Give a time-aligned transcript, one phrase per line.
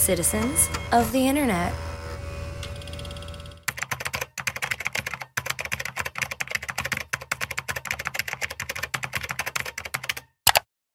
[0.00, 1.74] citizens of the internet.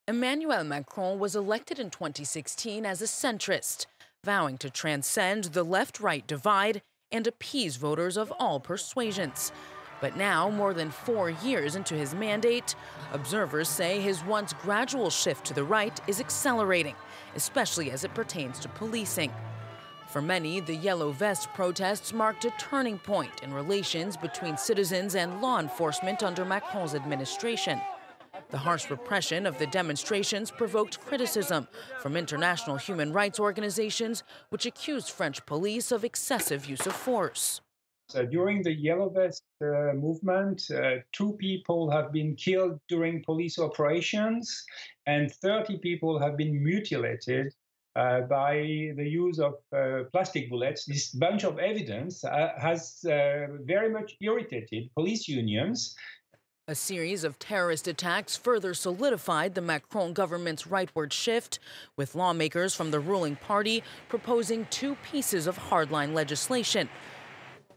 [0.08, 3.86] Emmanuel Macron was elected in 2016 as a centrist,
[4.24, 6.82] vowing to transcend the left right divide
[7.12, 9.52] and appease voters of all persuasions.
[10.02, 12.76] But now, more than four years into his mandate,
[13.14, 16.96] observers say his once gradual shift to the right is accelerating,
[17.36, 19.32] especially as it pertains to policing.
[20.08, 25.42] For many, the Yellow Vest protests marked a turning point in relations between citizens and
[25.42, 27.82] law enforcement under Macron's administration.
[28.52, 31.68] The harsh repression of the demonstrations provoked criticism
[32.00, 37.62] from international human rights organizations, which accused French police of excessive use of force.
[38.10, 43.58] So during the Yellow Vest uh, movement, uh, two people have been killed during police
[43.58, 44.64] operations,
[45.08, 47.54] and 30 people have been mutilated
[47.96, 50.86] uh, by the use of uh, plastic bullets.
[50.86, 55.96] This bunch of evidence uh, has uh, very much irritated police unions.
[56.68, 61.60] A series of terrorist attacks further solidified the Macron government's rightward shift,
[61.96, 66.90] with lawmakers from the ruling party proposing two pieces of hardline legislation.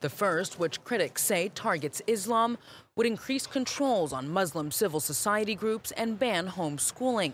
[0.01, 2.57] The first, which critics say targets Islam,
[2.95, 7.33] would increase controls on Muslim civil society groups and ban homeschooling,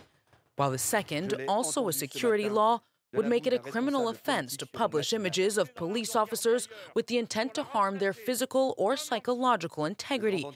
[0.56, 2.80] while the second, also a security law,
[3.12, 7.54] would make it a criminal offense to publish images of police officers with the intent
[7.54, 10.46] to harm their physical or psychological integrity.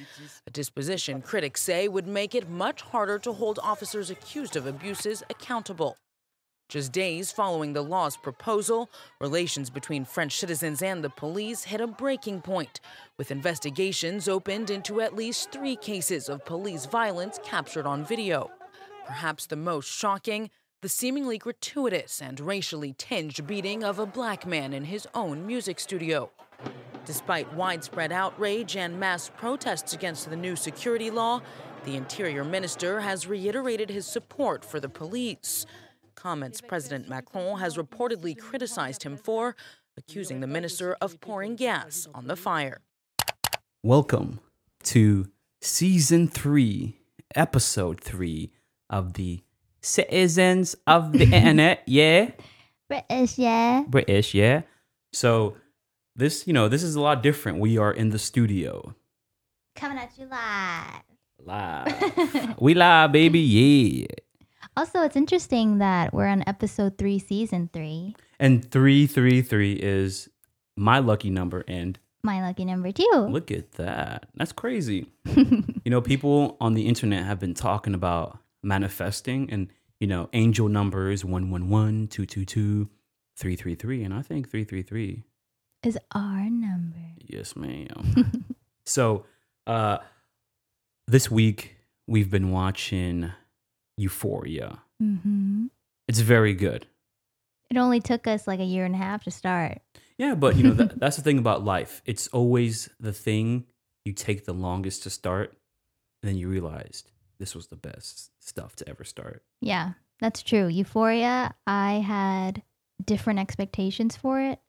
[0.46, 5.22] A disposition critics say would make it much harder to hold officers accused of abuses
[5.30, 5.96] accountable.
[6.68, 8.90] Just days following the law's proposal,
[9.22, 12.80] relations between French citizens and the police hit a breaking point,
[13.16, 18.50] with investigations opened into at least three cases of police violence captured on video.
[19.06, 20.50] Perhaps the most shocking,
[20.82, 25.80] the seemingly gratuitous and racially tinged beating of a black man in his own music
[25.80, 26.30] studio.
[27.06, 31.40] Despite widespread outrage and mass protests against the new security law,
[31.84, 35.64] the Interior Minister has reiterated his support for the police.
[36.18, 39.54] Comments President Macron has reportedly criticized him for,
[39.96, 42.80] accusing the minister of pouring gas on the fire.
[43.84, 44.40] Welcome
[44.82, 45.28] to
[45.62, 46.96] season three,
[47.36, 48.50] episode three
[48.90, 49.44] of the
[49.80, 51.84] Citizens of the Internet.
[51.86, 52.32] Yeah.
[52.88, 53.84] British, yeah.
[53.86, 54.62] British, yeah.
[55.12, 55.54] So
[56.16, 57.60] this, you know, this is a lot different.
[57.60, 58.92] We are in the studio.
[59.76, 61.04] Coming at you live.
[61.38, 62.58] Live.
[62.60, 63.38] we live, baby.
[63.38, 64.06] Yeah.
[64.78, 68.14] Also, it's interesting that we're on episode three, season three.
[68.38, 70.28] And 333 is
[70.76, 71.64] my lucky number.
[71.66, 73.26] And My lucky number two.
[73.28, 74.26] look at that.
[74.36, 75.10] That's crazy.
[75.34, 79.66] you know, people on the internet have been talking about manifesting and,
[79.98, 82.88] you know, angel numbers 111, 222,
[83.34, 84.04] 333.
[84.04, 85.24] And I think 333
[85.82, 86.98] Is our number.
[87.18, 88.44] Yes, ma'am.
[88.84, 89.26] so,
[89.66, 89.98] uh,
[91.08, 93.32] this week we've been watching
[93.98, 94.80] Euphoria.
[94.98, 95.66] hmm
[96.06, 96.86] It's very good.
[97.70, 99.82] It only took us like a year and a half to start.
[100.16, 102.00] Yeah, but you know that, that's the thing about life.
[102.06, 103.66] It's always the thing
[104.04, 105.50] you take the longest to start,
[106.22, 109.42] and then you realized this was the best stuff to ever start.
[109.60, 110.66] Yeah, that's true.
[110.66, 112.62] Euphoria, I had
[113.04, 114.60] different expectations for it.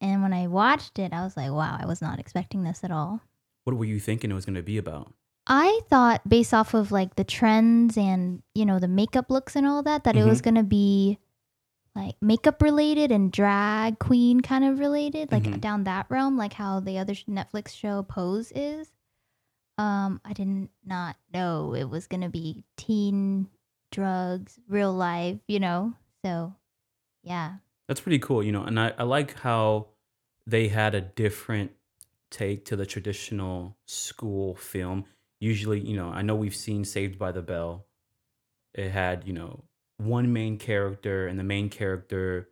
[0.00, 2.90] And when I watched it, I was like, wow, I was not expecting this at
[2.90, 3.20] all.
[3.64, 5.12] What were you thinking it was going to be about?
[5.52, 9.66] I thought based off of like the trends and, you know, the makeup looks and
[9.66, 11.18] all that, that it was going to be
[11.96, 15.60] like makeup related and drag queen kind of related, like Mhm.
[15.60, 18.92] down that realm, like how the other Netflix show Pose is.
[19.76, 23.48] Um, I didn't not know it was going to be teen
[23.90, 25.94] drugs, real life, you know?
[26.24, 26.54] So,
[27.24, 27.56] yeah.
[27.88, 28.62] That's pretty cool, you know.
[28.62, 29.88] And I, I like how
[30.46, 31.72] they had a different
[32.30, 35.06] take to the traditional school film.
[35.40, 37.86] Usually, you know, I know we've seen Saved by the Bell.
[38.74, 39.64] It had, you know,
[39.96, 42.48] one main character, and the main character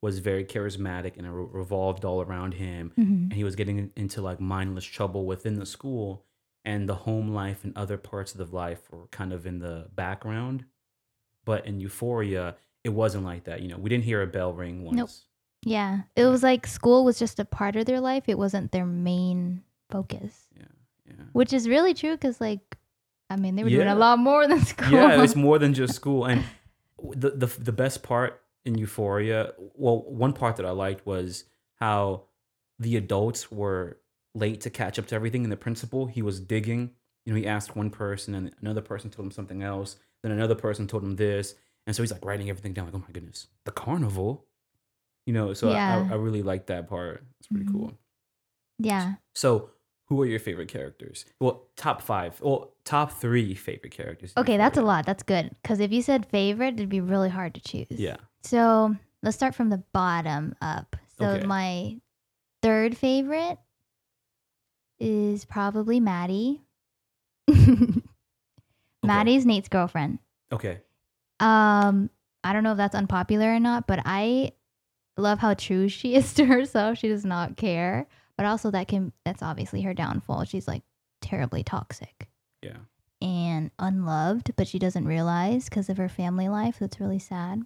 [0.00, 2.92] was very charismatic and it re- revolved all around him.
[2.98, 3.22] Mhm.
[3.24, 6.24] And he was getting into like mindless trouble within the school,
[6.64, 9.88] and the home life and other parts of the life were kind of in the
[9.94, 10.64] background.
[11.44, 13.62] But in Euphoria, it wasn't like that.
[13.62, 14.96] You know, we didn't hear a bell ring once.
[14.96, 15.10] Nope.
[15.64, 16.02] Yeah.
[16.16, 18.24] It was like school was just a part of their life.
[18.28, 20.64] It wasn't their main focus, Yeah,
[21.18, 21.24] yeah.
[21.32, 22.78] which is really true because, like,
[23.30, 24.90] I mean, they were doing a lot more than school.
[24.90, 26.24] Yeah, it's more than just school.
[26.26, 26.44] And
[27.14, 31.44] the, the the best part in Euphoria, well, one part that I liked was
[31.76, 32.24] how
[32.78, 33.98] the adults were
[34.34, 35.42] late to catch up to everything.
[35.44, 36.90] And the principal, he was digging.
[37.24, 39.96] You know, he asked one person, and another person told him something else.
[40.22, 41.54] Then another person told him this,
[41.86, 42.86] and so he's like writing everything down.
[42.86, 44.46] Like, oh my goodness, the carnival.
[45.26, 46.04] You know, so Yeah.
[46.10, 47.24] I, I really like that part.
[47.38, 47.72] It's pretty Mhm.
[47.72, 47.92] cool.
[48.78, 49.14] Yeah.
[49.36, 49.70] So,
[50.12, 51.24] who are your favorite characters?
[51.40, 52.38] Well, top five.
[52.42, 54.34] Well, top three favorite characters.
[54.36, 55.06] Okay, that's a lot.
[55.06, 55.54] That's good.
[55.62, 57.86] Because if you said favorite, it'd be really hard to choose.
[57.90, 58.16] Yeah.
[58.42, 60.96] So let's start from the bottom up.
[61.18, 61.46] So Okay.
[61.46, 61.96] my
[62.60, 63.56] third favorite
[65.00, 66.60] is probably Maddy.
[69.02, 70.18] Maddy's Nate's girlfriend.
[70.52, 70.80] Okay.
[71.40, 72.10] Um,
[72.44, 74.52] I don't know if that's unpopular or not, but I
[75.16, 76.98] love how true she is to herself.
[76.98, 78.06] She does not care.
[78.42, 80.42] But also that can that's obviously her downfall.
[80.46, 80.82] She's like
[81.20, 82.28] terribly toxic
[82.60, 82.78] Yeah.
[83.20, 86.80] and unloved, but she doesn't realize because of her family life.
[86.80, 87.62] That's really sad.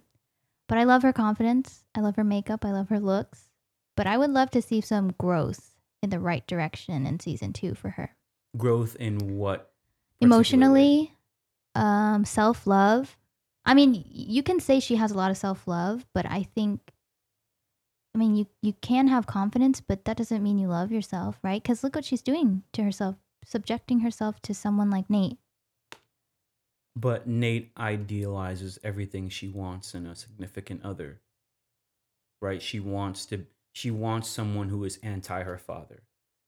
[0.69, 1.83] But I love her confidence.
[1.95, 2.63] I love her makeup.
[2.63, 3.49] I love her looks.
[3.95, 7.73] But I would love to see some growth in the right direction in season two
[7.73, 8.15] for her.
[8.55, 9.71] Growth in what?
[10.21, 11.17] Emotionally,
[11.73, 13.17] um, self love.
[13.65, 16.81] I mean, you can say she has a lot of self love, but I think,
[18.17, 21.61] I mean, you you can have confidence, but that doesn't mean you love yourself, right?
[21.61, 23.15] Because look what she's doing to herself,
[23.45, 25.37] subjecting herself to someone like Nate.
[26.95, 31.21] But Nate idealizes everything she wants in a significant other.
[32.41, 32.59] Right?
[32.59, 36.01] She wants to she wants someone who is anti her father.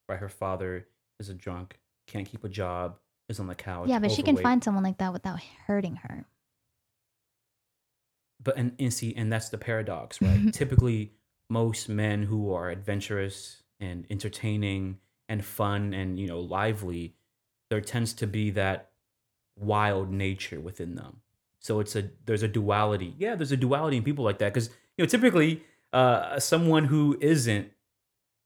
[0.08, 0.18] Right?
[0.18, 0.88] Her father
[1.20, 1.78] is a drunk,
[2.08, 3.90] can't keep a job, is on the couch.
[3.90, 6.26] Yeah, but she can find someone like that without hurting her.
[8.44, 11.12] but and, and see and that's the paradox right typically
[11.50, 17.16] most men who are adventurous and entertaining and fun and you know lively
[17.70, 18.90] there tends to be that
[19.58, 21.22] wild nature within them
[21.60, 24.70] so it's a there's a duality yeah there's a duality in people like that because
[24.98, 25.64] you know typically
[25.94, 27.70] uh someone who isn't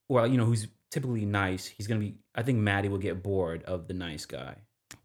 [0.09, 3.63] well you know who's typically nice he's gonna be i think maddy will get bored
[3.63, 4.55] of the nice guy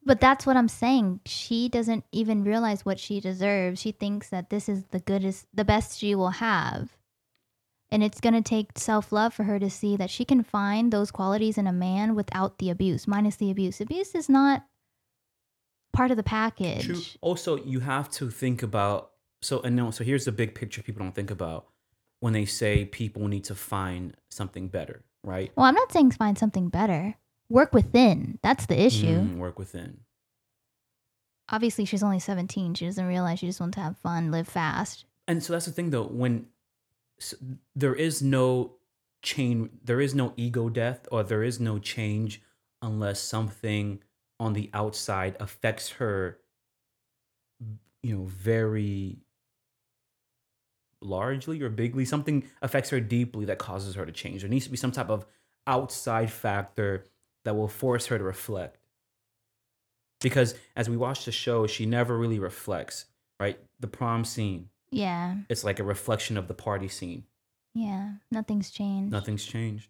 [0.04, 1.20] But that's what I'm saying.
[1.24, 3.80] She doesn't even realize what she deserves.
[3.80, 6.96] She thinks that this is the goodest, the best she will have.
[7.90, 10.92] And it's going to take self love for her to see that she can find
[10.92, 13.80] those qualities in a man without the abuse, minus the abuse.
[13.80, 14.64] Abuse is not
[15.92, 16.84] part of the package.
[16.84, 17.00] True.
[17.20, 19.12] Also, you have to think about
[19.42, 19.90] so and no.
[19.90, 21.66] So here's the big picture people don't think about
[22.20, 25.52] when they say people need to find something better, right?
[25.56, 27.14] Well, I'm not saying find something better.
[27.48, 28.38] Work within.
[28.42, 29.20] That's the issue.
[29.20, 30.00] Mm, work within.
[31.50, 32.74] Obviously, she's only 17.
[32.74, 35.06] She doesn't realize she just wants to have fun, live fast.
[35.26, 36.04] And so that's the thing, though.
[36.04, 36.46] When
[37.74, 38.76] there is no
[39.22, 42.42] chain, there is no ego death, or there is no change
[42.82, 44.02] unless something
[44.38, 46.38] on the outside affects her.
[48.02, 49.18] You know, very
[51.00, 54.42] largely or bigly, something affects her deeply that causes her to change.
[54.42, 55.26] There needs to be some type of
[55.66, 57.04] outside factor
[57.44, 58.78] that will force her to reflect.
[60.20, 63.06] Because as we watch the show, she never really reflects,
[63.38, 63.58] right?
[63.80, 65.36] The prom scene, Yeah.
[65.48, 67.24] it's like a reflection of the party scene.
[67.74, 68.12] Yeah.
[68.30, 69.12] Nothing's changed.
[69.12, 69.88] Nothing's changed.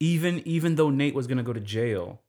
[0.00, 2.20] Even even though Nate was gonna go to jail,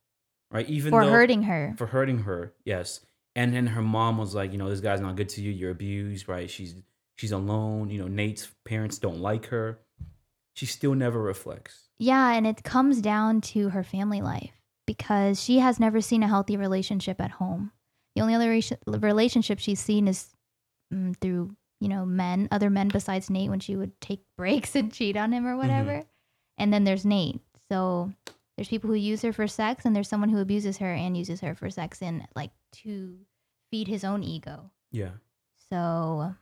[0.50, 0.68] right?
[0.68, 1.74] Even For though, hurting her.
[1.76, 3.00] for hurting her, yes.
[3.36, 5.50] And then her mom was like, you know, this guy's not good to you.
[5.50, 6.48] You're abused, right?
[6.48, 6.76] She's
[7.16, 7.90] she's alone.
[7.90, 9.80] You know, Nate's parents don't like her.
[10.54, 11.88] She still never reflects.
[11.98, 14.52] Yeah, and it comes down to her family life
[14.86, 17.72] because she has never seen a healthy relationship at home.
[18.14, 20.28] The only other rela- relationship she's seen is
[20.92, 24.90] mm, through, you know, men, other men besides Nate when she would take breaks and
[24.90, 25.58] cheat on him or mm-hmm.
[25.58, 26.04] whatever.
[26.56, 27.40] And then there's Nate.
[27.70, 28.10] So
[28.56, 31.40] there's people who use her for sex and there's someone who abuses her and uses
[31.42, 32.52] her for sex and like
[32.84, 33.18] to
[33.70, 34.70] feed his own ego.
[34.92, 35.10] Yeah.
[35.68, 36.34] So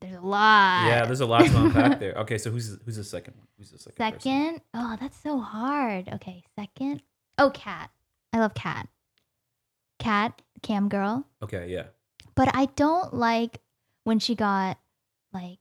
[0.00, 0.86] there's a lot.
[0.86, 2.12] Yeah, there's a lot to unpack there.
[2.14, 3.46] Okay, so who's who's the second one?
[3.58, 3.96] Who's the second?
[3.96, 4.20] person?
[4.20, 6.08] Second, oh, that's so hard.
[6.14, 7.02] Okay, second.
[7.38, 7.90] Oh, Kat.
[8.32, 8.86] I love Kat.
[9.98, 11.26] Kat, cam girl.
[11.42, 11.86] Okay, yeah.
[12.34, 13.60] But I don't like
[14.10, 14.76] when she got
[15.32, 15.60] like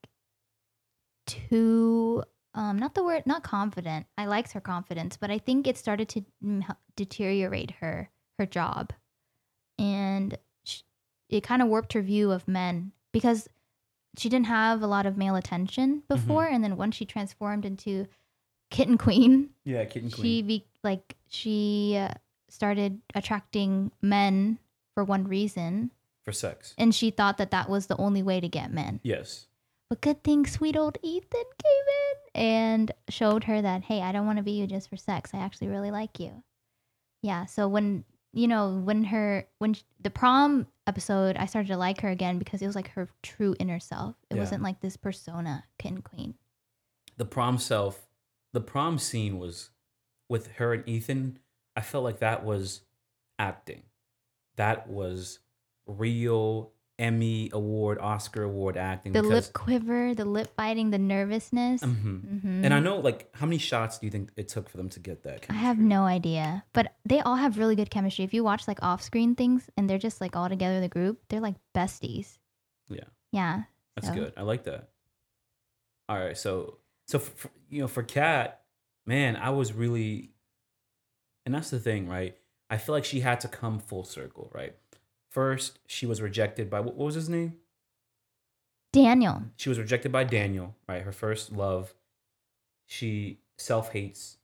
[1.27, 2.23] too
[2.55, 4.07] um not the word not confident.
[4.17, 6.25] I liked her confidence, but I think it started to
[6.95, 8.91] deteriorate her her job.
[9.77, 10.81] And sh-
[11.29, 13.47] it kind of warped her view of men because
[14.17, 18.07] she didn't have a lot of male attention before and then once she transformed into
[18.71, 20.23] kitten queen Yeah, kitten queen.
[20.23, 22.13] she be like she uh,
[22.49, 24.57] started attracting men
[24.95, 25.91] for one reason
[26.29, 26.73] for sex.
[26.77, 29.47] and she thought that that was the only way to get men Yes.
[29.89, 31.29] but good thing sweet old ethan
[31.63, 31.87] came
[32.35, 35.31] in and showed her that hey i don't want to be you just for sex
[35.33, 36.43] i actually really like you
[37.21, 41.77] yeah so when you know when her when sh- the prom episode i started to
[41.77, 44.41] like her again because it was like her true inner self it Yeah.
[44.41, 46.35] wasn't like this persona kitten queen
[47.17, 48.07] The prom self,
[48.53, 49.71] the prom scene was
[50.29, 51.39] with her and Ethan.
[51.75, 52.81] I felt like that was
[53.37, 53.83] acting.
[54.55, 55.39] That was
[55.89, 59.13] real Emmy award, Oscar award acting.
[59.13, 61.81] The lip quiver, the lip biting, the nervousness.
[61.81, 62.41] Mhm.
[62.43, 62.65] Mhm.
[62.65, 64.99] And I know, like, how many shots do you think it took for them to
[64.99, 65.45] get that?
[65.49, 68.25] I have no idea, but they all have really good chemistry.
[68.25, 71.39] If you watch like off-screen things and they're just like all together, the group, they're
[71.39, 72.37] like besties.
[72.89, 73.05] Yeah.
[73.31, 73.63] Yeah.
[73.95, 74.33] That's So- good.
[74.35, 74.89] I like that.
[76.09, 78.61] All right, so so f f- you know for Kat,
[79.05, 80.31] man, I was really,
[81.45, 82.35] and that's the thing, right?
[82.69, 84.75] I feel like she had to come full circle, right?
[85.29, 87.57] First, she was rejected by what, what was his name?
[88.91, 89.43] Daniel.
[89.57, 91.03] She was rejected by Daniel, right?
[91.03, 91.93] Her first love.
[92.87, 94.37] She self hates,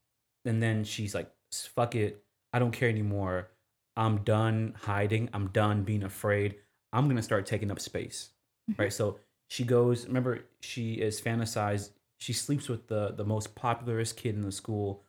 [0.45, 2.23] and then she's like, "Fuck it,
[2.53, 3.49] I don't care anymore.
[3.97, 5.29] I'm done hiding.
[5.33, 6.55] I'm done being afraid.
[6.93, 8.29] I'm gonna start taking up space."
[8.69, 8.77] Mhm.
[8.79, 8.93] Right.
[8.93, 10.05] So she goes.
[10.05, 11.91] Remember, she is fantasized.
[12.17, 15.03] She sleeps with the the most popularest kid in the school.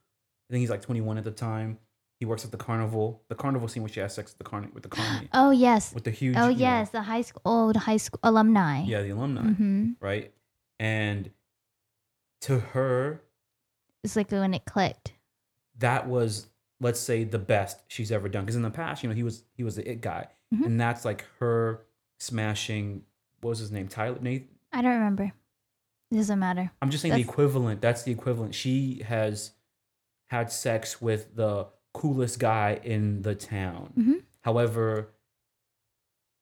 [0.49, 1.79] I think he's like 21 at the time.
[2.19, 3.23] He works at the carnival.
[3.29, 5.93] The carnival scene where she has sex with the carni with the carny Oh yes.
[5.95, 6.37] with the huge.
[6.37, 8.83] Oh you know- yes, the high school old high school alumni.
[8.85, 9.43] yeah, the alumni.
[9.43, 9.91] Mm-hmm.
[10.01, 10.33] Right.
[10.81, 11.31] And
[12.43, 13.23] to her,
[14.05, 15.13] It's like when it clicked.
[15.79, 16.47] that was
[16.81, 19.43] let's say the best she's ever done because in the past you know he was
[19.55, 20.67] he was the it guy Mhm.
[20.67, 21.83] and that's like her
[22.19, 23.03] smashing
[23.41, 24.49] what was his name tyler Nathan?
[24.73, 25.33] I don't remember.
[26.11, 26.71] It doesn't matter.
[26.83, 29.53] i'm just saying the equivalent that's the equivalent she has
[30.27, 31.67] had sex with the
[32.01, 34.23] coolest guy in the town Mhm.
[34.43, 35.09] however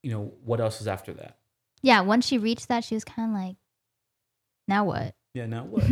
[0.02, 1.38] you know what else is after that
[1.82, 3.56] Yeah, once she reached that, she was kind of like,
[4.68, 5.14] now what?
[5.34, 5.84] yeah now what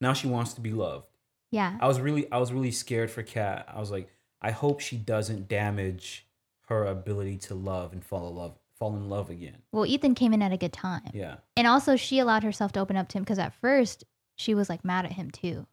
[0.00, 1.06] now she wants to be loved
[1.52, 1.78] yeah.
[1.80, 3.66] I was really I was really scared for Kat.
[3.72, 4.08] I was like,
[4.42, 6.26] I hope she doesn't damage
[6.68, 9.56] her ability to love and fall in love fall in love again.
[9.72, 11.08] Well, Ethan came in at a good time.
[11.14, 11.36] Yeah.
[11.56, 14.68] And also, she allowed herself to open up to him because at first she was
[14.68, 15.66] like mad at him too,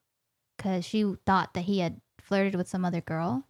[0.57, 3.45] because she thought that he had flirted with some other girl,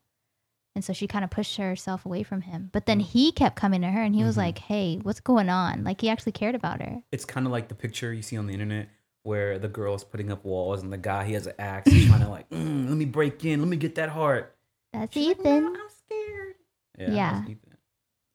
[0.75, 2.69] and so she kind of pushed herself away from him.
[2.73, 4.39] But then he kept coming to her, and he was Mhm.
[4.39, 7.03] like, "Hey, what's going on?" Like he actually cared about her.
[7.11, 8.89] It's kind of like the picture you see on the internet
[9.23, 12.07] where the girl is putting up walls and the guy he has an axe he's
[12.07, 14.57] trying to like, mm, let me break in, let me get that heart.
[14.91, 15.63] That's She's like, Ethan.
[15.63, 16.55] "No, I'm scared.
[16.97, 17.11] Yeah.
[17.13, 17.33] Yeah.
[17.39, 17.77] that's Ethan.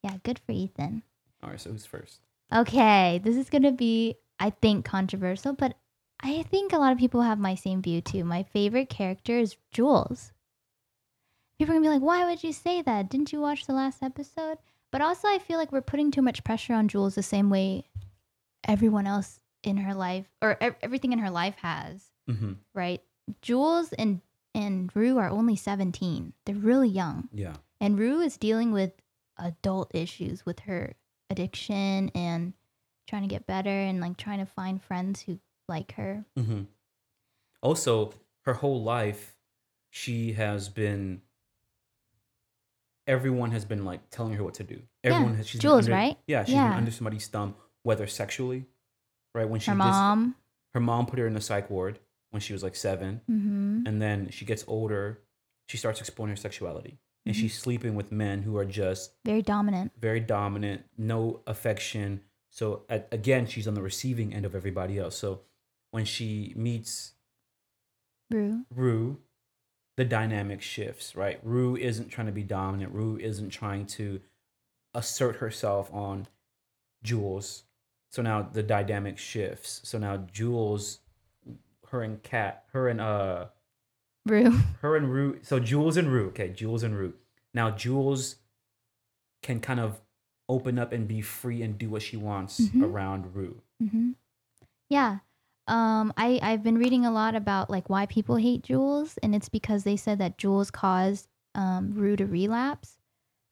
[0.05, 1.03] Yeah, good for Ethan.
[1.43, 2.21] All right, so who's first?
[2.53, 5.77] Okay, this is gonna be, I think, controversial, but
[6.21, 8.25] I think a lot of people have my same view too.
[8.25, 10.33] My favorite character is Jules.
[11.59, 13.09] People are gonna be like, "Why would you say that?
[13.09, 14.59] Didn't you watch the last episode?"
[14.91, 17.85] But also, I feel like we're putting too much pressure on Jules the same way
[18.67, 22.53] everyone else in her life or ev- everything in her life has, Mm-hmm.
[22.75, 23.03] right?
[23.43, 24.21] Jules and
[24.55, 26.33] and Rue are only seventeen.
[26.45, 27.29] They're really young.
[27.33, 27.57] Yeah.
[27.81, 28.93] And Rue is dealing with
[29.37, 30.95] adult issues with her
[31.31, 32.55] addiction and
[33.07, 36.25] trying to get better and like trying to find friends who like her.
[36.39, 36.63] Mm-hmm.
[37.63, 38.13] Also,
[38.45, 39.37] her whole life,
[39.91, 41.23] she has been.
[43.07, 44.83] Everyone has been like telling her what to do.
[45.03, 45.49] Everyone has.
[45.49, 46.19] She's Jules, under- right?
[46.27, 46.69] Yeah, she's Yeah.
[46.69, 48.67] been under somebody's thumb, whether sexually,
[49.35, 49.49] right?
[49.49, 50.35] When she Her dis- mom.
[50.75, 53.87] her mom put her in the psych ward when she was like 7 Mm-hmm.
[53.87, 55.23] and then she gets older.
[55.69, 57.39] She starts exploring her sexuality, and Mhm.
[57.41, 59.93] she's sleeping with men who are just Very dominant.
[59.99, 62.23] very dominant, no affection.
[62.51, 65.17] So at, again, she's on the receiving end of everybody else.
[65.17, 65.41] So
[65.91, 67.13] when she meets
[68.31, 68.65] Rue.
[68.75, 69.19] Rue,
[69.97, 71.41] the dynamic shifts, right?
[71.43, 72.93] Rue isn't trying to be dominant.
[72.93, 74.21] Rue isn't trying to
[74.95, 76.27] assert herself on
[77.03, 77.65] Jules.
[78.11, 79.81] So now the dynamic shifts.
[79.85, 80.99] So now Jules,
[81.89, 83.47] her and Kat, her and uh,
[84.27, 84.51] Rue.
[84.83, 85.39] her and Rue.
[85.43, 86.29] So Jules and Rue.
[86.29, 87.15] Okay, Jules and Rue.
[87.55, 88.37] Now Jules
[89.43, 90.01] can kind of
[90.51, 92.83] open up and be free and do what she wants Mhm.
[92.83, 93.61] around Rue.
[93.83, 94.11] Mm-hmm.
[94.89, 95.19] Yeah.
[95.69, 99.49] Um, I, I've been reading a lot about like why people hate Jules, and it's
[99.49, 102.99] because they said that Jules caused um, Rue to relapse.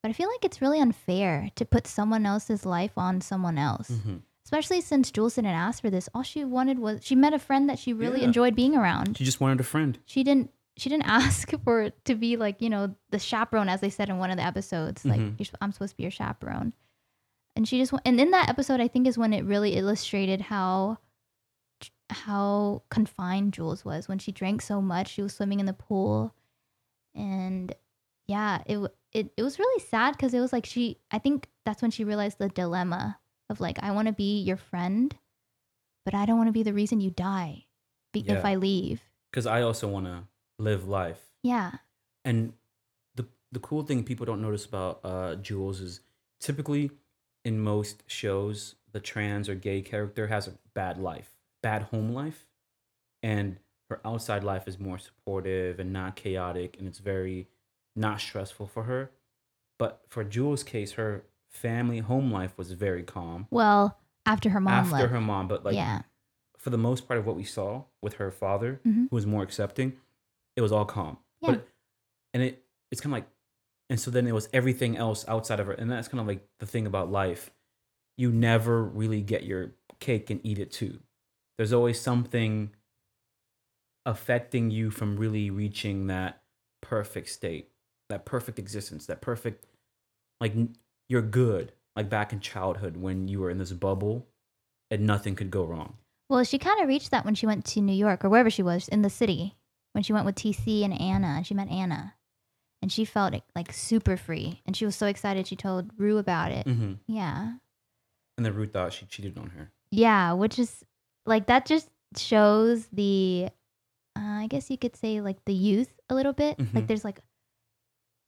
[0.03, 3.91] But I feel like it's really unfair to put someone else's life on someone else.
[3.91, 4.23] Mhm.
[4.45, 6.09] especially since Jules didn't ask for this.
[6.15, 8.27] All she wanted was she met a friend that she really Yeah.
[8.29, 9.17] enjoyed being around.
[9.19, 9.99] She just wanted a friend.
[10.07, 13.81] She didn't she didn't ask for it to be like you know the chaperone, as
[13.81, 15.05] they said in one of the episodes.
[15.05, 15.35] Like Mhm.
[15.41, 16.75] you're, I'm supposed to be your chaperone,
[17.57, 20.99] and she just and in that episode, I think is when it really illustrated how
[22.11, 25.09] how confined Jules was when she drank so much.
[25.09, 26.35] She was swimming in the pool,
[27.15, 27.75] and
[28.27, 28.79] yeah, it
[29.13, 30.99] it it was really sad because it was like she.
[31.11, 33.19] I think that's when she realized the dilemma
[33.51, 35.15] of like I want to be your friend,
[36.05, 37.67] but I don't want to be the reason you die
[38.13, 39.03] be- if I leave.
[39.31, 40.25] Because I also want to
[40.59, 41.21] live life.
[41.43, 41.73] Yeah.
[42.25, 42.55] And
[43.15, 46.01] the the cool thing people don't notice about uh, Jules is
[46.41, 46.91] typically
[47.45, 52.47] in most shows the trans or gay character has a bad life, bad home life,
[53.23, 53.59] and
[53.91, 57.49] her outside life is more supportive and not chaotic, and it's very
[57.95, 59.11] not stressful for her.
[59.79, 64.73] But for Jules' case, her family home life was very calm Well, after her mom
[64.73, 65.11] after left.
[65.11, 66.03] her mom, but like yeah.
[66.59, 69.09] for the most part of what we saw with her father, Mhm.
[69.11, 69.97] who was more accepting,
[70.57, 71.19] it was all calm.
[71.41, 71.53] Yeah.
[71.53, 71.69] But
[72.35, 73.29] and it it's kind of like,
[73.91, 76.47] and so then it was everything else outside of her, and that's kind of like
[76.59, 77.51] the thing about life.
[78.17, 81.01] You never really get your cake and eat it too.
[81.59, 82.71] There's always something
[84.05, 86.43] affecting you from really reaching that
[86.81, 87.71] perfect state,
[88.09, 89.67] that perfect existence, that perfect,
[90.41, 90.55] like
[91.09, 94.27] you're good, like back in childhood when you were in this bubble
[94.91, 95.95] and nothing could go wrong.
[96.29, 98.63] Well, she kind of reached that when she went to New York or wherever she
[98.63, 99.57] was in the city.
[99.93, 102.13] When she went with TC and Anna, and she met Anna,
[102.83, 105.47] and she felt like super free, and she was so excited.
[105.47, 106.67] She told Rue about it.
[106.67, 106.93] Mm-hmm.
[107.09, 107.55] Yeah,
[108.37, 109.71] And then Rue thought she cheated on her.
[109.91, 110.85] yeah, which is
[111.27, 113.49] like that just shows the,
[114.17, 116.59] uh, I guess you could say like the youth a little bit.
[116.59, 116.87] Like Mhm.
[116.87, 117.21] there's like,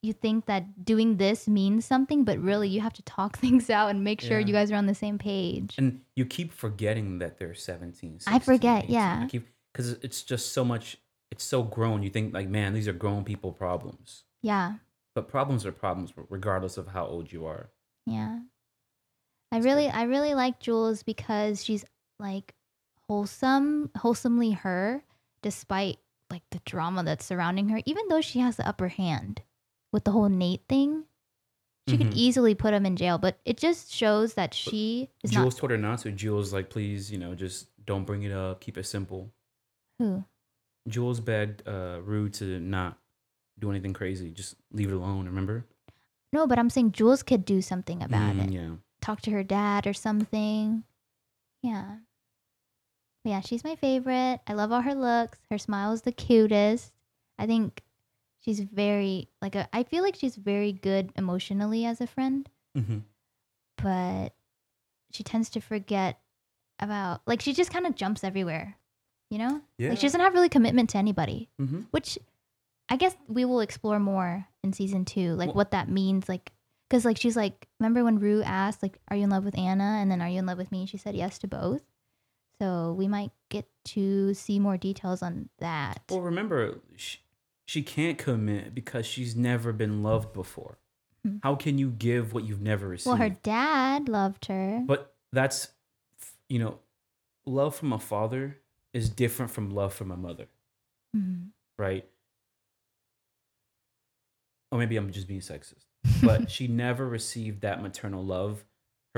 [0.02, 3.90] you think that doing this means something, but really you have to talk things out
[3.90, 4.46] and make sure Yeah.
[4.46, 5.74] you guys are on the same page.
[5.78, 8.20] And you keep forgetting that they're 17.
[8.26, 8.94] I forget, 18.
[8.94, 9.26] yeah.
[9.72, 10.98] Because it's just so much.
[11.30, 12.02] It's so grown.
[12.02, 14.24] You think like, man, these are grown people problems.
[14.42, 14.74] yeah.
[15.14, 17.70] But problems are problems, regardless of how old you are.
[18.06, 18.38] Yeah.
[19.50, 19.88] I really.
[19.88, 21.84] I really like Jules because she's
[22.20, 22.54] like
[23.08, 25.02] wholesome, wholesomely her
[25.42, 25.98] despite
[26.30, 29.40] like the drama that's surrounding her even though she has the upper hand
[29.92, 31.04] with the whole Nate thing.
[31.88, 32.16] She could Mhm.
[32.16, 35.70] easily put him in jail, but it just shows that she is Jules not told
[35.70, 36.12] her not to.
[36.12, 38.60] Jules like, please, you know, just don't bring it up.
[38.60, 39.32] Keep it simple.
[39.98, 40.24] who.
[40.86, 42.98] Jules begged uh, Rue to not
[43.58, 44.30] do anything crazy.
[44.30, 45.24] Just leave it alone.
[45.26, 45.64] Remember?
[46.32, 48.52] No, but I'm saying Jules could do something about Mm, it.
[48.52, 48.70] Yeah.
[49.00, 50.84] Talk to her dad or something.
[51.62, 51.96] Yeah.
[53.28, 54.40] Yeah, she's my favorite.
[54.46, 55.38] I love all her looks.
[55.50, 56.92] Her smile is the cutest.
[57.38, 57.82] I think
[58.40, 62.98] she's very like a, I feel like she's very good emotionally as a friend, Mm-hmm.
[63.82, 64.30] but
[65.10, 66.18] she tends to forget
[66.80, 68.76] about like she just kind of jumps everywhere.
[69.30, 69.60] You know?
[69.76, 69.90] Yeah.
[69.90, 71.82] Like she doesn't have really commitment to anybody, mm-hmm.
[71.90, 72.18] which
[72.88, 76.52] I guess we will explore more in season 2, like Well- what that means like
[76.88, 79.98] cuz like she's like remember when Rue asked like are you in love with Anna
[80.00, 80.80] and then are you in love with me?
[80.80, 81.82] And she said yes to both.
[82.60, 86.02] So we might get to see more details on that.
[86.10, 87.18] Well, remember, she,
[87.66, 90.78] she can't commit because she's never been loved before.
[91.24, 91.36] Hmm.
[91.42, 93.06] How can you give what you've never received?
[93.06, 94.82] Well, her dad loved her.
[94.86, 95.68] But that's,
[96.48, 96.78] you know,
[97.46, 98.58] love from a father
[98.92, 100.46] is different from love from a mother,
[101.16, 101.48] Mhm.
[101.78, 102.08] right?
[104.70, 105.84] Or maybe I'm just being sexist.
[106.22, 108.64] But she never received that maternal love.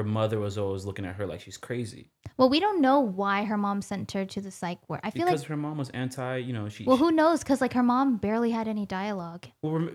[0.00, 2.10] Her mother was always looking at her like she's crazy
[2.40, 5.02] well, we don't know why her mom sent her to the psych ward.
[5.04, 5.32] I feel like.
[5.32, 6.38] because like her mom was anti.
[6.38, 6.84] You know, she.
[6.84, 7.40] well, who knows?
[7.40, 9.46] Because like her mom barely had any dialogue.
[9.60, 9.90] Well,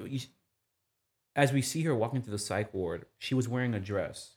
[1.36, 4.36] as we see her walking through the psych ward, she was wearing a dress.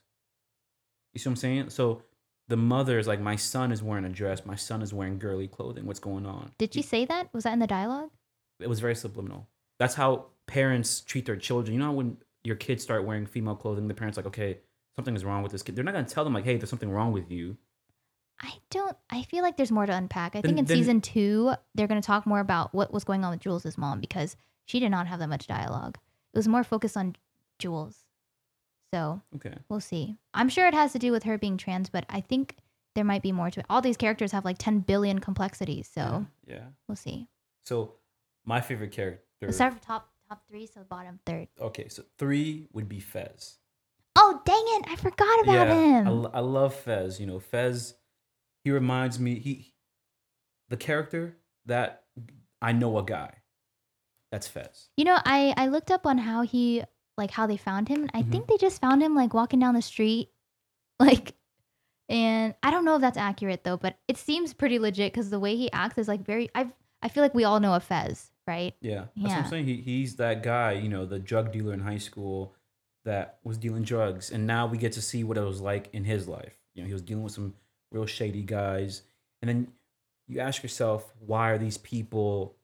[1.13, 1.69] You see what I'm saying?
[1.69, 2.01] So
[2.47, 4.43] the mother is like, my son is wearing a dress.
[4.43, 5.85] My son is wearing girly clothing.
[5.85, 6.51] What's going on?
[6.57, 7.31] Did she say that?
[7.31, 8.09] Was that in the dialogue?
[8.59, 9.47] It was very subliminal.
[9.77, 11.75] That's how parents treat their children.
[11.75, 14.61] You know, when your kids start wearing female clothing, the parents like, okay,
[14.99, 15.75] something is wrong with this kid.
[15.75, 17.57] They're not gonna tell them like, hey, there's something wrong with you.
[18.41, 18.95] I don't.
[19.09, 20.35] I feel like there's more to unpack.
[20.35, 23.03] I Then- think in then- season two they're going to talk more about what was
[23.03, 25.97] going on with Jules' mom because she did not have that much dialogue.
[26.33, 27.17] It was more focused on
[27.57, 28.05] Jules.
[28.93, 29.55] So Okay.
[29.67, 30.15] we'll see.
[30.33, 32.55] I'm sure it has to do with her being trans, but I think
[32.95, 33.65] there might be more to it.
[33.69, 36.55] All these characters have like 10 billion complexities, so Yeah.
[36.55, 36.67] yeah.
[36.87, 37.27] we'll see.
[37.63, 37.95] So
[38.45, 39.25] my favorite character.
[39.41, 41.49] Let's start from top top three, so bottom third.
[41.59, 43.58] Okay, so three would be Fez.
[44.21, 44.85] Oh dang it!
[44.91, 46.07] I forgot about him.
[46.33, 47.19] I, I love Fez.
[47.19, 47.93] You know, Fez.
[48.65, 49.39] He reminds me.
[49.39, 49.73] He,
[50.67, 52.03] the character that
[52.61, 53.35] I know a guy.
[54.31, 54.89] That's Fez.
[54.97, 56.83] You know, I I looked up on how he
[57.17, 58.01] like how they found him.
[58.01, 58.31] and I Mhm.
[58.31, 60.29] think they just found him like walking down the street,
[60.99, 61.35] like,
[62.09, 65.39] and I don't know if that's accurate though, but it seems pretty legit because the
[65.39, 66.49] way he acts is like very.
[66.53, 66.67] I
[67.01, 68.75] I feel like we all know a Fez, right?
[68.81, 69.39] Yeah, that's what Yeah.
[69.39, 69.65] I'm saying.
[69.65, 70.73] He, he's that guy.
[70.73, 72.53] You know, the drug dealer in high school
[73.09, 76.03] that was dealing drugs, and now we get to see what it was like in
[76.03, 76.53] his life.
[76.75, 77.55] You know, he was dealing with some
[77.91, 79.01] real shady guys,
[79.41, 79.67] and then
[80.27, 82.55] you ask yourself, why are these people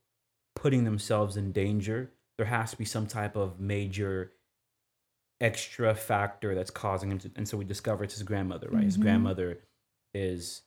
[0.55, 2.12] putting themselves in danger?
[2.38, 4.34] There has to be some type of major
[5.41, 8.97] extra factor that's causing him to and so we discover it's his grandmother right his
[8.97, 9.01] Mhm.
[9.01, 9.60] grandmother
[10.13, 10.62] is